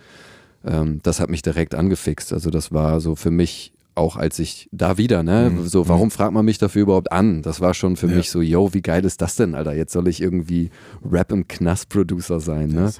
[0.64, 2.32] ähm, das hat mich direkt angefixt.
[2.32, 5.66] Also das war so für mich auch als ich da wieder, ne, Mhm.
[5.66, 7.42] so, warum fragt man mich dafür überhaupt an?
[7.42, 8.14] Das war schon für Ja.
[8.16, 9.74] mich so, yo, wie geil ist das denn, Alter?
[9.74, 10.70] Jetzt soll ich irgendwie
[11.08, 12.92] Rap im Knast-Producer sein, ne?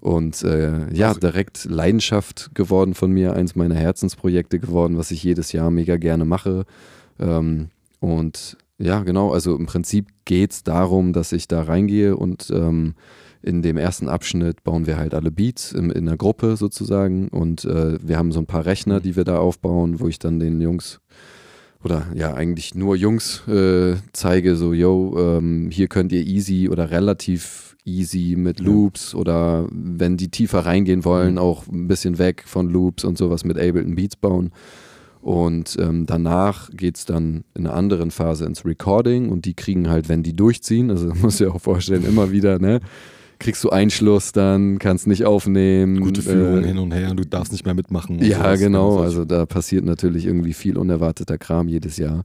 [0.00, 5.22] Und äh, ja, Also- direkt Leidenschaft geworden von mir, eins meiner Herzensprojekte geworden, was ich
[5.22, 6.64] jedes Jahr mega gerne mache.
[7.18, 7.68] Ähm,
[8.00, 12.94] und ja, genau, also im Prinzip geht es darum, dass ich da reingehe und ähm,
[13.42, 17.28] in dem ersten Abschnitt bauen wir halt alle Beats in, in einer Gruppe sozusagen.
[17.28, 20.38] Und äh, wir haben so ein paar Rechner, die wir da aufbauen, wo ich dann
[20.38, 21.00] den Jungs
[21.84, 26.90] oder ja eigentlich nur Jungs äh, zeige, so yo, ähm, hier könnt ihr easy oder
[26.92, 32.70] relativ easy mit Loops oder wenn die tiefer reingehen wollen, auch ein bisschen weg von
[32.70, 34.52] Loops und sowas mit Ableton Beats bauen.
[35.22, 39.88] Und ähm, danach geht es dann in einer anderen Phase ins Recording und die kriegen
[39.88, 42.80] halt, wenn die durchziehen, also muss ich auch vorstellen, immer wieder, ne?
[43.38, 46.00] Kriegst du Einschluss dann, kannst nicht aufnehmen.
[46.00, 48.20] Gute Führung äh, hin und her, du darfst nicht mehr mitmachen.
[48.22, 48.98] ja, genau.
[48.98, 52.22] Also, Also da passiert natürlich irgendwie viel unerwarteter Kram jedes Jahr.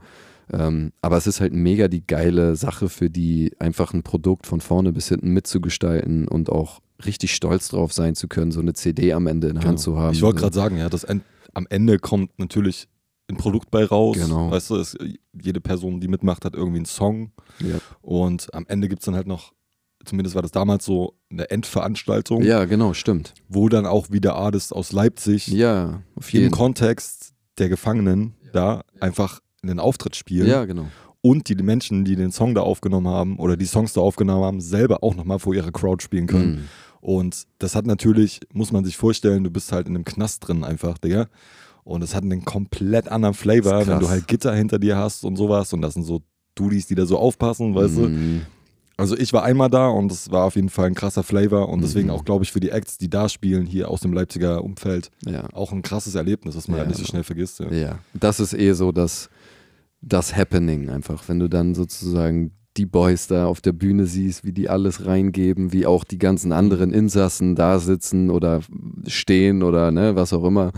[0.51, 4.61] Ähm, aber es ist halt mega die geile Sache für die, einfach ein Produkt von
[4.61, 9.13] vorne bis hinten mitzugestalten und auch richtig stolz drauf sein zu können, so eine CD
[9.13, 9.81] am Ende in der Hand genau.
[9.81, 10.13] zu haben.
[10.13, 10.43] Ich wollte So.
[10.43, 11.23] gerade sagen, ja, das End,
[11.57, 12.87] am Ende kommt natürlich
[13.29, 14.15] ein Produkt bei raus.
[14.15, 14.51] Genau.
[14.51, 14.95] Weißt du, es,
[15.33, 17.31] jede Person, die mitmacht, hat irgendwie einen Song.
[17.59, 17.79] Ja.
[18.01, 19.53] Und am Ende gibt es dann halt noch,
[20.05, 23.33] zumindest war das damals so, eine Endveranstaltung, ja, genau, stimmt.
[23.49, 28.83] wo dann auch wieder Artists aus Leipzig Ja, auf im jeden Kontext der Gefangenen da
[28.99, 30.47] einfach einen Auftritt spielen.
[30.47, 30.85] Ja, genau.
[31.21, 34.61] Und die Menschen, die den Song da aufgenommen haben oder die Songs da aufgenommen haben,
[34.61, 36.51] selber auch nochmal vor ihrer Crowd spielen können.
[36.51, 36.67] Mhm.
[37.07, 40.65] Und das hat natürlich, muss man sich vorstellen, du bist halt in einem Knast drin
[40.65, 41.27] einfach, Digga.
[41.85, 45.37] Und es hat einen komplett anderen Flavor, wenn du halt Gitter hinter dir hast und
[45.37, 45.71] sowas.
[45.71, 46.21] Und das sind so
[46.53, 48.01] Dudis, die da so aufpassen, weißt du.
[48.09, 48.41] Mhm.
[48.97, 51.69] Also ich war einmal da und es war auf jeden Fall ein krasser Flavor.
[51.69, 52.13] Und deswegen Mhm.
[52.13, 55.47] auch, glaube ich, für die Acts, die da spielen, hier aus dem Leipziger Umfeld, Ja.
[55.53, 56.79] auch ein krasses Erlebnis, was man Ja.
[56.81, 57.59] halt nicht so schnell vergisst.
[57.61, 57.71] Ja.
[57.71, 59.29] Ja, das ist eh so das,
[60.01, 64.51] das Happening einfach, wenn du dann sozusagen die Boys da auf der Bühne siehst, wie
[64.53, 68.61] die alles reingeben, wie auch die ganzen anderen Insassen da sitzen oder
[69.07, 70.71] stehen oder ne, was auch immer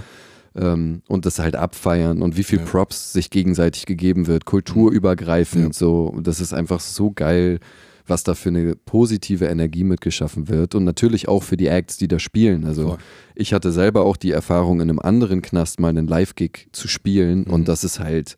[0.55, 2.65] ähm, und das halt abfeiern und wie viel Ja.
[2.65, 5.73] Props sich gegenseitig gegeben wird, kulturübergreifend Ja.
[5.73, 7.59] so, das ist einfach so geil,
[8.07, 12.07] was da für eine positive Energie mitgeschaffen wird und natürlich auch für die Acts, die
[12.07, 12.97] da spielen, also Voll.
[13.35, 17.41] ich hatte selber auch die Erfahrung, in einem anderen Knast mal einen Live-Gig zu spielen
[17.47, 17.53] Mhm.
[17.53, 18.35] und das ist halt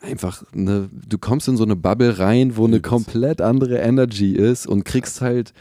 [0.00, 4.66] einfach, ne, du kommst in so eine Bubble rein, wo eine komplett andere Energy ist
[4.66, 5.52] und kriegst halt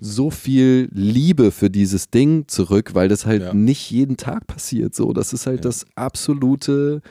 [0.00, 3.54] so viel Liebe für dieses Ding zurück, weil das halt Ja.
[3.54, 4.94] nicht jeden Tag passiert.
[4.94, 5.62] So, das ist halt Ja.
[5.62, 7.02] das absolute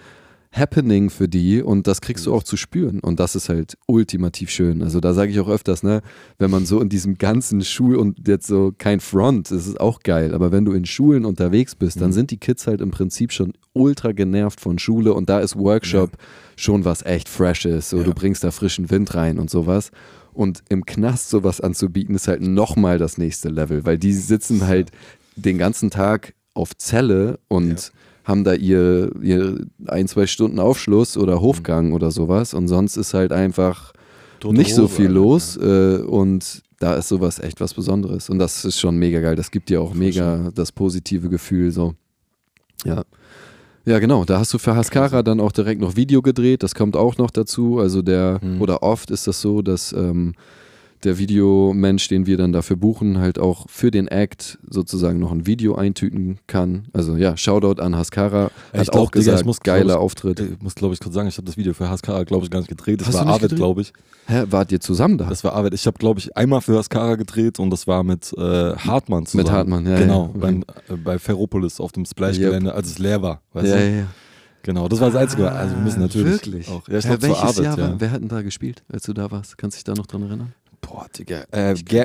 [0.52, 3.00] Happening für die und das kriegst du auch zu spüren.
[3.02, 4.82] Und das ist halt ultimativ schön.
[4.82, 6.02] Also da sage ich auch öfters, ne,
[6.40, 10.00] wenn man so in diesem ganzen Schul und jetzt so kein Front, das ist auch
[10.02, 12.14] geil, aber wenn du in Schulen unterwegs bist, dann Mhm.
[12.14, 15.14] sind die Kids halt im Prinzip schon ultra genervt von Schule.
[15.14, 16.12] Und da ist Workshop
[16.56, 18.04] schon was echt Freshes, so Ja.
[18.04, 19.92] du bringst da frischen Wind rein und sowas.
[20.34, 24.90] Und im Knast sowas anzubieten, ist halt nochmal das nächste Level, weil die sitzen halt
[25.36, 27.92] den ganzen Tag auf Zelle und
[28.30, 33.14] haben da ihr, ihr ein, zwei Stunden Aufschluss oder Hofgang oder sowas und sonst ist
[33.14, 33.92] halt einfach
[34.40, 35.20] Tote nicht so Hose, viel Alter.
[35.20, 39.36] los äh, und da ist sowas echt was Besonderes und das ist schon mega geil.
[39.36, 41.96] Das gibt dir auch mega das positive Gefühl so.
[42.86, 43.04] Ja.
[43.86, 44.24] Ja, genau.
[44.24, 46.62] Da hast du für Haskara dann auch direkt noch Video gedreht.
[46.64, 47.80] Das kommt auch noch dazu.
[47.80, 48.62] Also der, Mhm.
[48.62, 50.36] oder oft ist das so, dass ähm,
[51.04, 55.46] der Videomensch, den wir dann dafür buchen, halt auch für den Act sozusagen noch ein
[55.46, 56.88] Video eintüten kann.
[56.94, 58.52] Also ja, Shoutout an Haskara.
[58.74, 60.40] Ich Hat glaub, auch gesagt, ich muss, geiler ich, Auftritt.
[60.40, 62.60] Ich muss, glaube ich, kurz sagen, ich habe das Video für Haskara, glaube ich, gar
[62.60, 63.02] nicht gedreht.
[63.02, 63.58] Das Hast war gedreht?
[63.58, 63.94] glaube ich.
[64.28, 65.26] Hä, wart ihr zusammen da?
[65.26, 65.74] Das war Arvid.
[65.74, 69.44] Ich habe, glaube ich, einmal für Haskara gedreht und das war mit äh, Hartmann zusammen.
[69.46, 70.40] Mit Hartmann, ja, Genau, ja.
[70.40, 73.42] beim, äh, bei Ferropolis auf dem Splash-Gelände, als es leer war.
[73.54, 73.82] Weißt ja, du?
[73.82, 74.06] ja, ja.
[74.62, 75.52] Genau, das war das Einzige.
[75.52, 76.68] Also wir müssen natürlich Wirklich?
[76.70, 76.88] auch.
[76.88, 77.96] Ja, ich zu welches Arvid, Jahr ja.
[77.98, 79.58] wer hat denn da gespielt, als du da warst?
[79.58, 80.54] Kannst du dich da noch dran erinnern?
[80.90, 81.44] Boah, Digga.
[81.52, 82.04] Äh, Ga.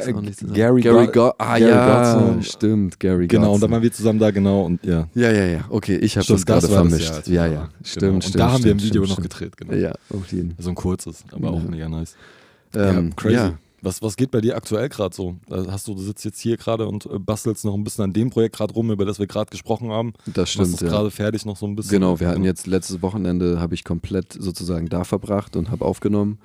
[0.53, 2.43] Gary, Gary Go- Ah Gary ja, Godson.
[2.43, 4.65] stimmt, Gary Genau, und dann waren wir zusammen da, genau.
[4.65, 5.09] Und ja.
[5.15, 5.65] Ja, ja, ja.
[5.71, 7.09] Okay, ich habe Stimmt, das gerade das vermischt.
[7.11, 7.57] Jahr, wir ja, ja.
[7.61, 7.71] waren.
[7.83, 8.21] Stimmt, genau.
[8.21, 8.35] stimmt.
[8.35, 9.51] Und da haben wir ein stimmt, Video stimmt, noch stimmt.
[9.51, 9.73] gedreht, genau.
[9.75, 10.55] Ja, auf jeden.
[10.59, 12.15] So ein kurzes, aber auch mega nice.
[12.75, 13.35] Ähm, ja, crazy.
[13.37, 15.37] Ja, Was, was geht bei dir aktuell gerade so?
[15.51, 18.31] Hast du, du sitzt jetzt hier gerade und äh, bastelst noch ein bisschen an dem
[18.31, 20.13] Projekt gerade rum, über das wir gerade gesprochen haben.
[20.27, 20.75] das stimmt.
[20.75, 20.89] es Ja.
[20.89, 21.93] gerade fertig noch so ein bisschen?
[21.93, 26.39] Genau, wir hatten jetzt letztes Wochenende, habe ich komplett sozusagen da verbracht und habe aufgenommen.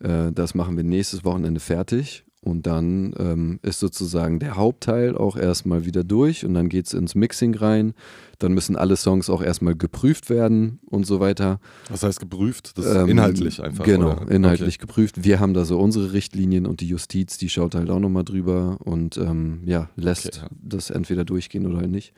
[0.00, 2.26] Äh, das machen wir nächstes Wochenende fertig.
[2.46, 6.94] Und dann ähm, ist sozusagen der Hauptteil auch erstmal wieder durch und dann geht es
[6.94, 7.92] ins Mixing rein.
[8.38, 11.58] Dann müssen alle Songs auch erstmal geprüft werden und so weiter.
[11.88, 12.78] Was heißt geprüft?
[12.78, 13.84] Das ist Ähm, inhaltlich einfach.
[13.84, 14.30] Genau, oder?
[14.30, 15.24] inhaltlich geprüft.
[15.24, 18.78] Wir haben da so unsere Richtlinien und die Justiz, die schaut halt auch nochmal drüber
[18.84, 20.48] und ähm, ja, lässt Okay, ja.
[20.62, 22.12] das entweder durchgehen oder halt nicht.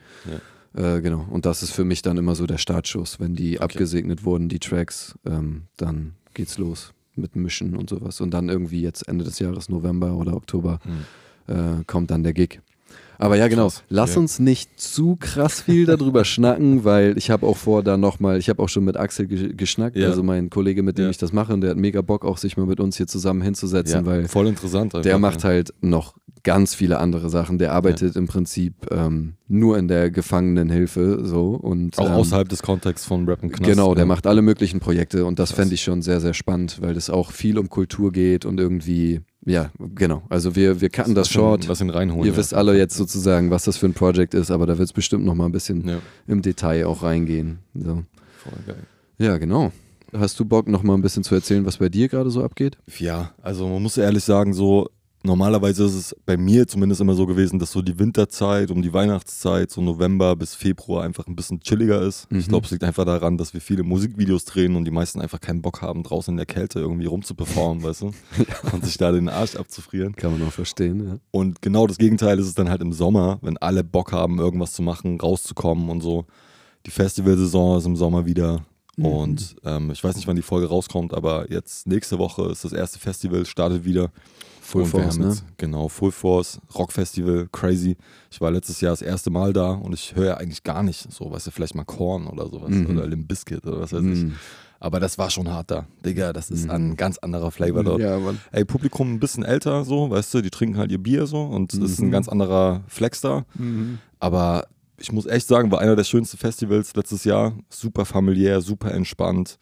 [0.75, 0.97] Ja.
[0.97, 3.19] Äh, genau, und das ist für mich dann immer so der Startschuss.
[3.19, 3.63] Wenn die okay.
[3.63, 8.21] abgesegnet wurden, die Tracks, ähm, dann geht's los mit Mischen und sowas.
[8.21, 11.53] Und dann irgendwie jetzt Ende des Jahres, November oder Oktober, mhm.
[11.53, 12.61] äh, kommt dann der Gig.
[13.19, 13.65] Aber ja, genau.
[13.65, 13.83] Krass.
[13.89, 14.21] Lass ja.
[14.21, 18.49] uns nicht zu krass viel darüber schnacken, weil ich habe auch vor, da nochmal, ich
[18.49, 20.07] habe auch schon mit Axel geschnackt, ja.
[20.07, 21.11] also mein Kollege, mit dem ja.
[21.11, 23.41] ich das mache, und der hat mega Bock, auch sich mal mit uns hier zusammen
[23.41, 24.95] hinzusetzen, weil voll interessant.
[24.95, 27.57] Einfach, der macht halt noch ganz viele andere Sachen.
[27.57, 32.61] Der arbeitet im Prinzip ähm, nur in der Gefangenenhilfe so und auch ähm, außerhalb des
[32.61, 33.69] Kontexts von Rap und Knast.
[33.69, 36.93] Genau, der macht alle möglichen Projekte und das fände ich schon sehr, sehr spannend, weil
[36.93, 40.23] das auch viel um Kultur geht und irgendwie ja, genau.
[40.29, 41.67] Also wir, wir cutten das, das short.
[41.69, 42.25] Was ihn reinholen.
[42.25, 42.37] Ihr ja.
[42.37, 45.25] wisst alle jetzt sozusagen, was das für ein Projekt ist, aber da wird es bestimmt
[45.25, 45.99] noch mal ein bisschen ja.
[46.27, 47.59] im Detail auch reingehen.
[47.73, 48.03] So.
[48.37, 48.83] Voll geil.
[49.17, 49.71] Ja, genau.
[50.13, 52.77] Hast du Bock, noch mal ein bisschen zu erzählen, was bei dir gerade so abgeht?
[52.97, 54.89] Ja, also man muss ehrlich sagen, so
[55.23, 58.93] normalerweise ist es bei mir zumindest immer so gewesen, dass so die Winterzeit um die
[58.93, 62.31] Weihnachtszeit, so November bis Februar einfach ein bisschen chilliger ist.
[62.31, 62.39] Mhm.
[62.39, 65.41] Ich glaube, es liegt einfach daran, dass wir viele Musikvideos drehen und die meisten einfach
[65.41, 68.05] keinen Bock haben, draußen in der Kälte irgendwie rumzuperformen, weißt du?
[68.37, 68.71] ja.
[68.71, 70.15] Und sich da den Arsch abzufrieren.
[70.15, 71.17] Kann man auch verstehen, ja.
[71.31, 74.73] Und genau das Gegenteil ist es dann halt im Sommer, wenn alle Bock haben, irgendwas
[74.73, 76.25] zu machen, rauszukommen und so.
[76.85, 78.65] Die Festivalsaison ist im Sommer wieder.
[78.99, 79.05] Mhm.
[79.05, 82.73] Und ähm, ich weiß nicht, wann die Folge rauskommt, aber jetzt nächste Woche ist das
[82.73, 84.11] erste Festival, startet wieder.
[84.61, 85.35] Full Force, ne?
[85.57, 87.97] Genau, Full Force, Rockfestival, crazy.
[88.29, 91.11] Ich war letztes Jahr das erste Mal da und ich höre ja eigentlich gar nicht
[91.11, 92.91] so, weißt du, vielleicht mal Korn oder sowas mhm.
[92.91, 94.13] oder Limp Bizkit oder was weiß mhm.
[94.13, 94.33] ich.
[94.79, 95.87] Aber das war schon hart da.
[96.05, 96.71] Digga, das ist mhm.
[96.71, 97.99] ein ganz anderer Flavor dort.
[97.99, 98.39] Ja, Mann.
[98.51, 101.73] Ey, Publikum ein bisschen älter so, weißt du, die trinken halt ihr Bier so und
[101.73, 102.11] es ist ein mhm.
[102.11, 103.45] ganz anderer Flex da.
[103.55, 103.97] Mhm.
[104.19, 104.67] Aber
[104.99, 107.53] ich muss echt sagen, war einer der schönsten Festivals letztes Jahr.
[107.69, 109.57] Super familiär, super entspannt.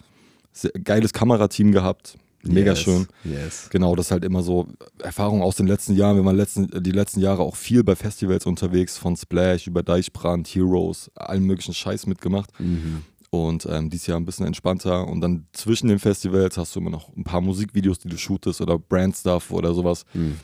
[0.52, 2.18] Sehr, geiles Kamerateam gehabt.
[2.44, 3.08] Mega yes, schön.
[3.24, 3.68] Yes.
[3.70, 4.68] Genau, das ist halt immer so
[5.00, 6.16] Erfahrung aus den letzten Jahren.
[6.16, 10.48] Wir waren letzten, die letzten Jahre auch viel bei Festivals unterwegs, von Splash über Deichbrand,
[10.48, 12.50] Heroes, allen möglichen Scheiß mitgemacht.
[12.60, 13.04] Mhm.
[13.30, 15.08] Und ähm, dieses Jahr ein bisschen entspannter.
[15.08, 18.62] Und dann zwischen den Festivals hast du immer noch ein paar Musikvideos, die du shootest
[18.62, 20.06] oder Brand-Stuff oder sowas.
[20.14, 20.38] Mhm.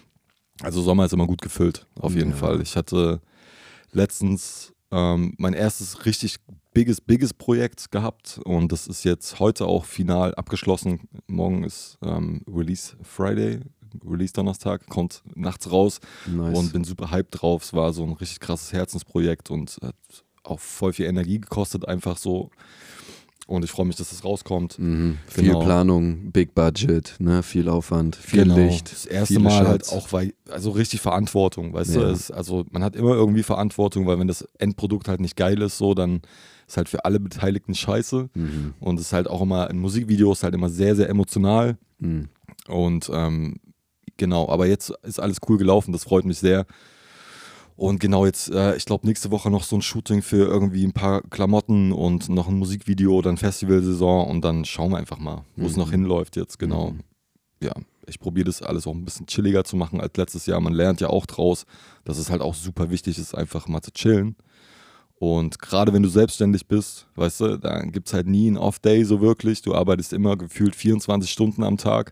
[0.61, 2.35] Also Sommer ist immer gut gefüllt, auf jeden ja.
[2.35, 2.61] Fall.
[2.61, 3.21] Ich hatte
[3.91, 6.37] letztens ähm, mein erstes richtig
[6.73, 11.09] bigges, bigges Projekt gehabt und das ist jetzt heute auch final abgeschlossen.
[11.27, 13.61] Morgen ist ähm, Release Friday,
[14.05, 16.57] Release Donnerstag, kommt nachts raus nice.
[16.57, 17.63] und bin super hyped drauf.
[17.63, 19.95] Es war so ein richtig krasses Herzensprojekt und hat
[20.43, 22.51] auch voll viel Energie gekostet, einfach so
[23.47, 24.79] und ich freue mich, dass es das rauskommt.
[24.79, 25.17] Mhm.
[25.27, 25.63] Viel genau.
[25.63, 27.43] Planung, Big Budget, ne?
[27.43, 28.55] viel Aufwand, viel genau.
[28.55, 28.91] Licht.
[28.91, 29.67] Das erste Mal Schatz.
[29.67, 32.01] halt auch, weil, also richtig Verantwortung, weißt ja.
[32.01, 32.07] du?
[32.07, 35.77] Es, also man hat immer irgendwie Verantwortung, weil wenn das Endprodukt halt nicht geil ist,
[35.77, 36.21] so, dann
[36.67, 38.29] ist halt für alle Beteiligten scheiße.
[38.33, 38.73] Mhm.
[38.79, 41.77] Und es ist halt auch immer, ein Musikvideo ist halt immer sehr, sehr emotional.
[41.99, 42.29] Mhm.
[42.67, 43.57] Und ähm,
[44.17, 46.65] genau, aber jetzt ist alles cool gelaufen, das freut mich sehr.
[47.75, 50.93] Und genau jetzt, äh, ich glaube, nächste Woche noch so ein Shooting für irgendwie ein
[50.93, 55.43] paar Klamotten und noch ein Musikvideo oder ein Festivalsaison und dann schauen wir einfach mal,
[55.55, 55.79] wo es mhm.
[55.79, 56.91] noch hinläuft jetzt, genau.
[56.91, 56.99] Mhm.
[57.61, 57.73] Ja,
[58.05, 60.59] ich probiere das alles auch ein bisschen chilliger zu machen als letztes Jahr.
[60.59, 61.65] Man lernt ja auch draus,
[62.03, 64.35] dass es halt auch super wichtig ist, einfach mal zu chillen.
[65.15, 69.05] Und gerade wenn du selbstständig bist, weißt du, dann gibt es halt nie einen Off-Day
[69.05, 69.61] so wirklich.
[69.61, 72.11] Du arbeitest immer gefühlt 24 Stunden am Tag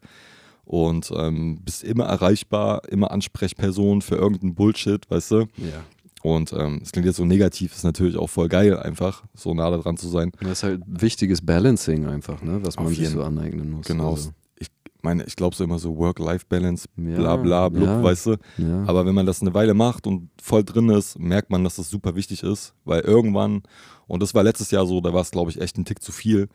[0.71, 5.39] und ähm, bist immer erreichbar, immer Ansprechperson für irgendeinen Bullshit, weißt du?
[5.57, 5.83] Ja.
[6.23, 9.53] Und ähm, es ähm, klingt jetzt so negativ, ist natürlich auch voll geil, einfach so
[9.53, 10.31] nah dran zu sein.
[10.39, 12.59] Das ist halt wichtiges Balancing einfach, ne?
[12.63, 13.85] was man Auf sich so aneignen muss.
[13.85, 14.11] Genau.
[14.11, 14.29] Also.
[14.59, 14.69] Ich
[15.01, 18.37] meine, ich glaube so immer so Work-Life-Balance, bla bla, blub, ja, weißt du.
[18.57, 18.83] Ja.
[18.85, 21.89] Aber wenn man das eine Weile macht und voll drin ist, merkt man, dass das
[21.89, 23.63] super wichtig ist, weil irgendwann,
[24.07, 26.13] und das war letztes Jahr so, da war es glaube ich echt ein Tick zu
[26.13, 26.47] viel,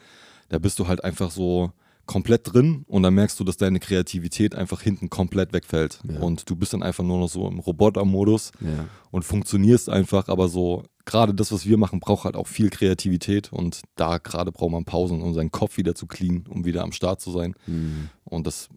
[0.48, 1.72] da bist du halt einfach so,
[2.06, 6.00] komplett drin und dann merkst du, dass deine Kreativität einfach hinten komplett wegfällt.
[6.08, 6.20] Ja.
[6.20, 8.86] Und du bist dann einfach nur noch so im Roboter-Modus ja.
[9.10, 13.52] und funktionierst einfach, aber so, gerade das, was wir machen, braucht halt auch viel Kreativität
[13.52, 16.92] und da gerade braucht man Pausen, um seinen Kopf wieder zu clean, um wieder am
[16.92, 17.54] Start zu sein.
[17.66, 18.08] Mhm.
[18.24, 18.68] Und das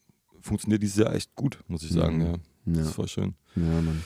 [0.42, 2.18] funktioniert dieses Jahr echt gut, muss ich sagen.
[2.18, 2.24] Mhm.
[2.26, 2.34] Ja.
[2.66, 3.36] Das ist voll schön.
[3.56, 4.04] Ja, Mann.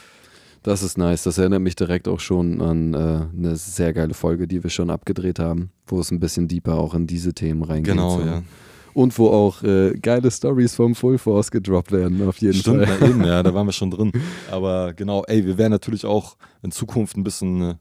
[0.64, 1.24] Das ist nice.
[1.24, 2.98] Das erinnert mich direkt auch schon an äh,
[3.38, 6.94] eine sehr geile Folge, die wir schon abgedreht haben, wo es ein bisschen deeper auch
[6.94, 7.94] in diese Themen reingeht.
[7.94, 8.26] Genau, so.
[8.26, 8.44] ja
[8.94, 13.10] und wo auch äh, geile Stories vom Full Force gedroppt werden, auf jeden Stimmt, Fall.
[13.10, 14.12] Eben, ja, da waren wir schon drin.
[14.52, 17.76] Aber genau, ey, wir werden natürlich auch in Zukunft ein bisschen, äh,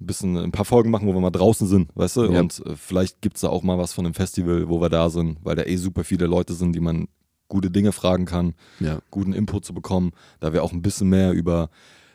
[0.00, 2.32] ein bisschen ein paar Folgen machen, wo wir mal draußen sind, weißt du?
[2.32, 2.40] Ja.
[2.40, 5.10] Und äh, vielleicht gibt es da auch mal was von einem Festival, wo wir da
[5.10, 7.08] sind, weil da eh super viele Leute sind, die man
[7.48, 8.98] gute Dinge fragen kann, ja.
[9.10, 11.70] guten Input zu bekommen, da wir auch ein bisschen mehr über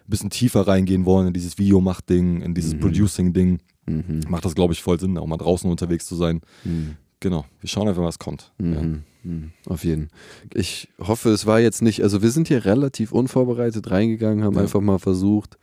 [0.06, 2.80] ein bisschen tiefer reingehen wollen in dieses Videomacht-Ding, in dieses mhm.
[2.80, 3.60] Producing-Ding.
[3.86, 4.22] Mhm.
[4.28, 6.41] Macht das, glaube ich, voll Sinn, auch mal draußen unterwegs zu sein.
[6.64, 6.97] Mhm.
[7.20, 8.51] Genau, wir schauen einfach, was kommt.
[8.57, 8.74] Mhm.
[8.74, 8.82] Ja.
[9.24, 9.51] Mhm.
[9.65, 10.09] Auf jeden.
[10.53, 14.61] Ich hoffe, es war jetzt nicht, also wir sind hier relativ unvorbereitet reingegangen, haben ja.
[14.61, 15.57] einfach mal versucht,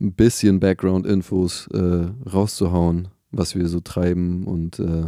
[0.00, 5.04] ein bisschen Background-Infos äh, rauszuhauen, was wir so treiben und äh,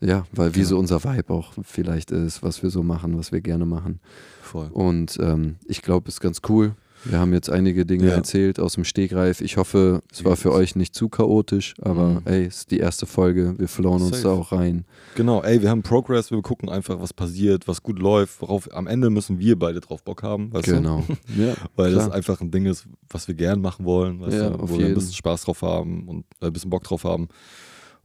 [0.00, 0.66] ja, weil wie Ja.
[0.66, 4.00] so unser Vibe auch vielleicht ist, was wir so machen, was wir gerne machen.
[4.42, 4.68] Voll.
[4.72, 6.74] Und ähm, ich glaube, es ist ganz cool.
[7.04, 8.14] Wir haben jetzt einige Dinge Ja.
[8.14, 9.40] erzählt aus dem Stegreif.
[9.40, 12.20] Ich hoffe, es war für euch nicht zu chaotisch, aber Mhm.
[12.24, 13.54] ey, es ist die erste Folge.
[13.58, 14.84] Wir flowen uns da auch rein.
[15.14, 18.86] Genau, ey, wir haben Progress, wir gucken einfach, was passiert, was gut läuft, worauf am
[18.86, 21.04] Ende müssen wir beide drauf Bock haben, Genau.
[21.38, 21.54] Ja?
[21.76, 22.16] Weil das klar.
[22.16, 24.58] einfach ein Ding ist, was wir gern machen wollen, Ja, du?
[24.62, 24.94] wo wir ein jeden.
[24.94, 27.28] bisschen Spaß drauf haben und äh, ein bisschen Bock drauf haben.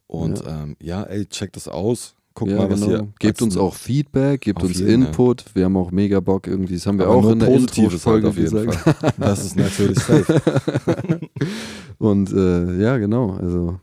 [0.07, 2.15] Und ja, ähm, ja ey, checkt das aus.
[2.33, 2.91] Guck ja, mal, was genau.
[2.91, 3.07] ihr.
[3.19, 5.07] Gebt uns auch Feedback, gebt uns jeden, ja.
[5.07, 5.45] Input.
[5.53, 6.75] Wir haben auch mega Bock irgendwie.
[6.75, 8.95] Das haben wir Aber auch in der halt Intro-Folge auf jeden gesagt.
[9.17, 10.39] Das ist natürlich safe.
[11.97, 13.31] Und äh, ja, genau.
[13.31, 13.79] Also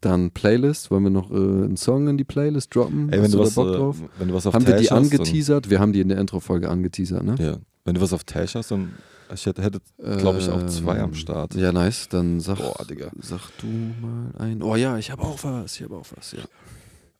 [0.00, 0.90] dann Playlist.
[0.90, 3.10] Wollen wir noch äh, einen Song in die Playlist droppen?
[3.10, 3.96] Ey, wenn Hast du, was, Bock äh, drauf?
[4.18, 5.70] wenn du was auf Haben wir die Tash angeteasert?
[5.70, 7.36] Wir haben die in der Intro-Folge angeteasert, ne?
[7.38, 7.56] Ja.
[7.84, 8.92] Wenn du was auf Tash hast, dann
[9.32, 9.80] ich hätte, hätte
[10.18, 11.54] glaube ich, auch zwei am Start.
[11.54, 12.08] Ähm, Ja, nice.
[12.08, 12.74] Dann sag, Boah,
[13.20, 14.62] sag du mal ein.
[14.62, 15.76] Oh ja, ich habe auch was.
[15.76, 16.42] Ich habe auch was, ja.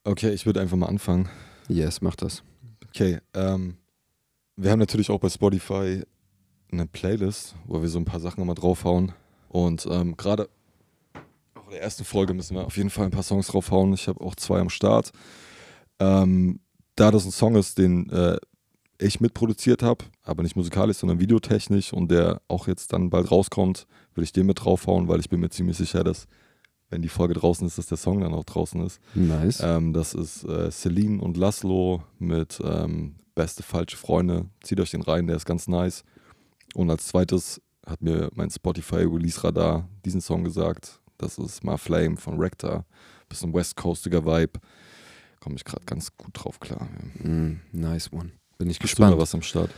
[0.05, 1.29] Okay, ich würde einfach mal anfangen.
[1.69, 2.43] Yes, mach das.
[2.89, 3.77] Okay, ähm,
[4.57, 6.03] wir haben natürlich auch bei Spotify
[6.71, 9.13] eine Playlist, wo wir so ein paar Sachen immer draufhauen.
[9.47, 10.49] Und ähm, gerade
[11.55, 13.93] auch in der ersten Folge müssen wir auf jeden Fall ein paar Songs draufhauen.
[13.93, 15.11] Ich habe auch zwei am Start.
[15.99, 16.59] Ähm,
[16.95, 18.37] da das ein Song ist, den äh,
[18.97, 23.87] ich mitproduziert habe, aber nicht musikalisch, sondern videotechnisch und der auch jetzt dann bald rauskommt,
[24.13, 26.27] würde ich den mit draufhauen, weil ich bin mir ziemlich sicher, dass
[26.89, 28.99] wenn die Folge draußen ist, dass der Song dann auch draußen ist.
[29.15, 29.61] Nice.
[29.63, 34.45] Ähm, das ist äh, Celine und Laszlo mit ähm, Beste falsche Freunde.
[34.61, 36.03] Zieht euch den rein, der ist ganz nice.
[36.75, 40.99] Und als zweites hat mir mein Spotify Release Radar diesen Song gesagt.
[41.17, 42.85] Das ist My Flame von Rector.
[43.29, 44.59] Bisschen West Coastiger Vibe.
[45.39, 46.87] Komme ich gerade ganz gut drauf klar.
[47.23, 48.31] Mm, nice one.
[48.57, 49.17] Bin ich Hast du da gespannt.
[49.17, 49.69] was am Start?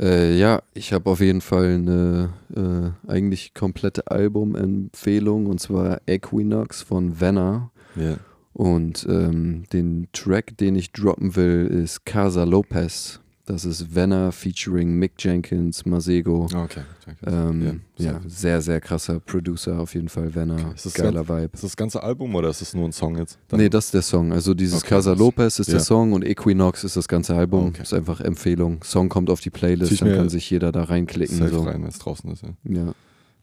[0.00, 6.82] Äh, ja, ich habe auf jeden Fall eine äh, eigentlich komplette Albumempfehlung und zwar Equinox
[6.82, 7.70] von Venna.
[7.96, 8.16] Ja.
[8.52, 13.20] Und ähm, den Track, den ich droppen will, ist Casa Lopez.
[13.46, 16.44] Das ist Venna featuring Mick Jenkins, Masego.
[16.46, 16.80] Okay.
[17.04, 17.26] danke.
[17.26, 20.54] Ähm, Ja, ja, sehr, sehr krasser Producer auf jeden Fall, Venna.
[20.54, 20.74] Okay.
[20.74, 21.50] Ist das Geiler Vibe.
[21.52, 23.38] Ist das das ganze Album oder ist es nur ein Song jetzt?
[23.48, 24.32] Dann- Nee, das ist der Song.
[24.32, 25.12] Also dieses Okay, Casa.
[25.12, 25.84] Lopez ist der Ja.
[25.84, 27.66] Song und Equinox ist das ganze Album.
[27.68, 27.82] Okay.
[27.82, 28.82] Ist einfach Empfehlung.
[28.82, 31.36] Song kommt auf die Playlist, dann kann sich jeder da reinklicken.
[31.36, 31.62] Safe So.
[31.64, 32.42] rein, wenn es draußen ist.
[32.44, 32.48] Ja.
[32.64, 32.94] Ja,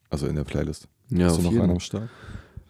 [0.09, 0.87] Also in der Playlist.
[1.09, 1.61] ja Hast du noch jeden.
[1.63, 2.09] einen am Start?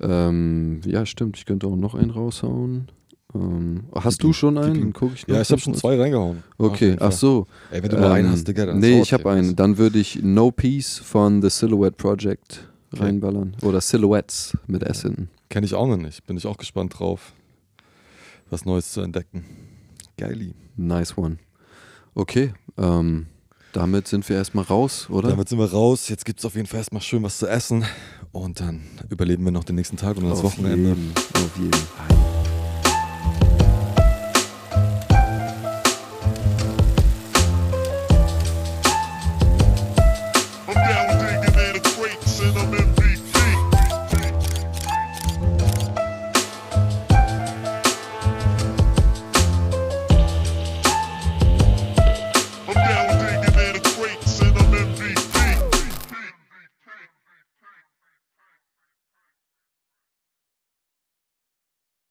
[0.01, 1.37] Ähm, ja, stimmt.
[1.37, 2.89] Ich könnte auch noch einen raushauen.
[3.33, 4.79] Ähm, hast ihm, du schon einen?
[4.81, 6.43] Dann guck ich noch Ja, ich habe schon zwei reingehauen.
[6.57, 7.11] Okay, ach Fall.
[7.13, 7.47] so.
[7.71, 9.55] Ey, wenn du nur einen Ähm, hast, Digga, dann Nee, ich habe einen.
[9.55, 13.03] Dann würde ich No Peace von The Silhouette Project Okay.
[13.03, 13.55] reinballern.
[13.61, 15.29] Oder Silhouettes mit S hinten.
[15.49, 16.25] Kenne ich auch noch nicht.
[16.25, 17.31] Bin ich auch gespannt drauf,
[18.49, 19.45] was Neues zu entdecken.
[20.17, 20.53] Geili.
[20.75, 21.37] Nice one.
[22.13, 23.27] Okay, ähm,
[23.71, 25.29] damit sind wir erstmal raus, oder?
[25.29, 26.09] Damit sind wir raus.
[26.09, 27.85] Jetzt gibt es auf jeden Fall erstmal schön was zu essen.
[28.33, 30.89] Und dann überleben wir noch den nächsten Tag und das Wochenende.
[30.89, 32.30] jeden, auf jeden.